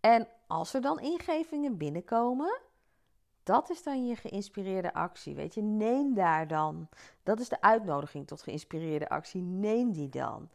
En 0.00 0.28
als 0.46 0.74
er 0.74 0.80
dan 0.80 1.00
ingevingen 1.00 1.76
binnenkomen, 1.76 2.60
dat 3.42 3.70
is 3.70 3.82
dan 3.82 4.06
je 4.06 4.16
geïnspireerde 4.16 4.94
actie. 4.94 5.34
Weet 5.34 5.54
je, 5.54 5.62
neem 5.62 6.14
daar 6.14 6.48
dan. 6.48 6.88
Dat 7.22 7.40
is 7.40 7.48
de 7.48 7.60
uitnodiging 7.60 8.26
tot 8.26 8.42
geïnspireerde 8.42 9.08
actie. 9.08 9.42
Neem 9.42 9.92
die 9.92 10.08
dan. 10.08 10.48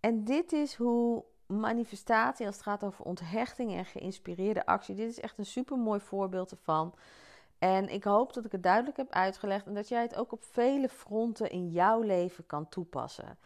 En 0.00 0.24
dit 0.24 0.52
is 0.52 0.74
hoe 0.74 1.24
manifestatie, 1.46 2.46
als 2.46 2.54
het 2.54 2.64
gaat 2.64 2.84
over 2.84 3.04
onthechting 3.04 3.72
en 3.72 3.84
geïnspireerde 3.84 4.66
actie, 4.66 4.94
dit 4.94 5.10
is 5.10 5.20
echt 5.20 5.38
een 5.38 5.46
super 5.46 5.78
mooi 5.78 6.00
voorbeeld 6.00 6.50
ervan. 6.50 6.94
En 7.64 7.88
ik 7.88 8.04
hoop 8.04 8.32
dat 8.32 8.44
ik 8.44 8.52
het 8.52 8.62
duidelijk 8.62 8.96
heb 8.96 9.10
uitgelegd 9.10 9.66
en 9.66 9.74
dat 9.74 9.88
jij 9.88 10.02
het 10.02 10.14
ook 10.14 10.32
op 10.32 10.42
vele 10.42 10.88
fronten 10.88 11.50
in 11.50 11.70
jouw 11.70 12.00
leven 12.00 12.46
kan 12.46 12.68
toepassen. 12.68 13.38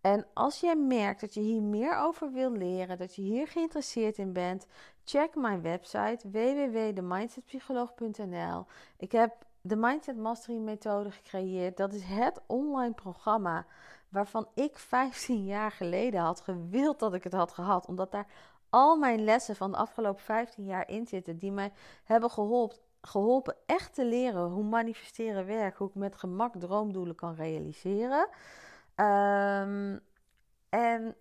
En 0.00 0.26
als 0.32 0.60
jij 0.60 0.76
merkt 0.76 1.20
dat 1.20 1.34
je 1.34 1.40
hier 1.40 1.62
meer 1.62 1.98
over 1.98 2.32
wil 2.32 2.52
leren, 2.52 2.98
dat 2.98 3.14
je 3.14 3.22
hier 3.22 3.48
geïnteresseerd 3.48 4.18
in 4.18 4.32
bent, 4.32 4.66
check 5.04 5.34
mijn 5.34 5.62
website 5.62 6.30
www.themindsetpsycholoog.nl. 6.30 8.66
Ik 8.96 9.12
heb 9.12 9.34
de 9.60 9.76
Mindset 9.76 10.16
Mastery 10.16 10.58
methode 10.58 11.10
gecreëerd. 11.10 11.76
Dat 11.76 11.92
is 11.92 12.02
het 12.02 12.40
online 12.46 12.94
programma 12.94 13.66
waarvan 14.08 14.48
ik 14.54 14.78
15 14.94 15.44
jaar 15.44 15.70
geleden 15.70 16.20
had 16.20 16.40
gewild 16.40 16.98
dat 16.98 17.14
ik 17.14 17.24
het 17.24 17.32
had 17.32 17.52
gehad, 17.52 17.86
omdat 17.86 18.10
daar 18.10 18.26
al 18.70 18.96
mijn 18.96 19.24
lessen 19.24 19.56
van 19.56 19.70
de 19.70 19.76
afgelopen 19.76 20.22
15 20.22 20.64
jaar 20.64 20.88
in 20.88 21.06
zitten 21.06 21.38
die 21.38 21.52
mij 21.52 21.72
hebben 22.04 22.30
geholpen 22.30 22.84
geholpen 23.06 23.56
echt 23.66 23.94
te 23.94 24.04
leren 24.04 24.42
hoe 24.42 24.64
manifesteren 24.64 25.46
werkt, 25.46 25.78
hoe 25.78 25.88
ik 25.88 25.94
met 25.94 26.16
gemak 26.16 26.54
droomdoelen 26.58 27.14
kan 27.14 27.34
realiseren. 27.34 28.28
Um, 28.96 30.00
en 30.68 31.14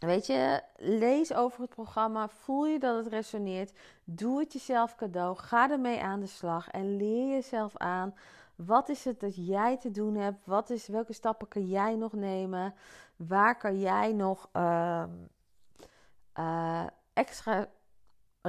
weet 0.00 0.26
je, 0.26 0.62
lees 0.76 1.34
over 1.34 1.60
het 1.60 1.70
programma, 1.70 2.28
voel 2.28 2.66
je 2.66 2.78
dat 2.78 2.96
het 2.96 3.12
resoneert, 3.12 3.72
doe 4.04 4.38
het 4.38 4.52
jezelf 4.52 4.94
cadeau, 4.94 5.36
ga 5.36 5.70
ermee 5.70 6.02
aan 6.02 6.20
de 6.20 6.26
slag 6.26 6.68
en 6.68 6.96
leer 6.96 7.28
jezelf 7.28 7.76
aan. 7.76 8.14
Wat 8.54 8.88
is 8.88 9.04
het 9.04 9.20
dat 9.20 9.46
jij 9.46 9.78
te 9.78 9.90
doen 9.90 10.14
hebt? 10.14 10.46
Wat 10.46 10.70
is, 10.70 10.88
welke 10.88 11.12
stappen 11.12 11.48
kan 11.48 11.66
jij 11.66 11.96
nog 11.96 12.12
nemen? 12.12 12.74
Waar 13.16 13.56
kan 13.58 13.80
jij 13.80 14.12
nog 14.12 14.48
uh, 14.52 15.04
uh, 16.38 16.86
extra 17.12 17.68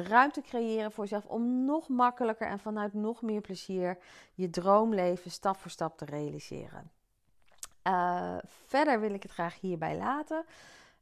ruimte 0.03 0.41
creëren 0.41 0.91
voor 0.91 1.03
jezelf 1.03 1.25
om 1.25 1.65
nog 1.65 1.87
makkelijker 1.87 2.47
en 2.47 2.59
vanuit 2.59 2.93
nog 2.93 3.21
meer 3.21 3.41
plezier 3.41 3.97
je 4.33 4.49
droomleven 4.49 5.31
stap 5.31 5.57
voor 5.57 5.71
stap 5.71 5.97
te 5.97 6.05
realiseren. 6.05 6.91
Uh, 7.83 8.37
verder 8.45 8.99
wil 8.99 9.13
ik 9.13 9.23
het 9.23 9.31
graag 9.31 9.59
hierbij 9.59 9.97
laten. 9.97 10.45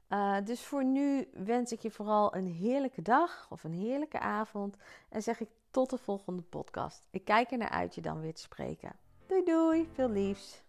Uh, 0.09 0.35
dus 0.43 0.63
voor 0.63 0.85
nu 0.85 1.27
wens 1.33 1.71
ik 1.71 1.79
je 1.79 1.91
vooral 1.91 2.35
een 2.35 2.47
heerlijke 2.47 3.01
dag 3.01 3.47
of 3.49 3.63
een 3.63 3.73
heerlijke 3.73 4.19
avond. 4.19 4.75
En 5.09 5.23
zeg 5.23 5.39
ik 5.39 5.49
tot 5.71 5.89
de 5.89 5.97
volgende 5.97 6.41
podcast. 6.41 7.03
Ik 7.09 7.25
kijk 7.25 7.51
er 7.51 7.57
naar 7.57 7.69
uit 7.69 7.95
je 7.95 8.01
dan 8.01 8.21
weer 8.21 8.33
te 8.33 8.41
spreken. 8.41 8.91
Doei 9.27 9.43
doei, 9.43 9.89
veel 9.93 10.09
liefs. 10.09 10.61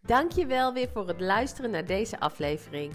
Dankjewel 0.00 0.72
weer 0.72 0.88
voor 0.88 1.08
het 1.08 1.20
luisteren 1.20 1.70
naar 1.70 1.86
deze 1.86 2.20
aflevering. 2.20 2.94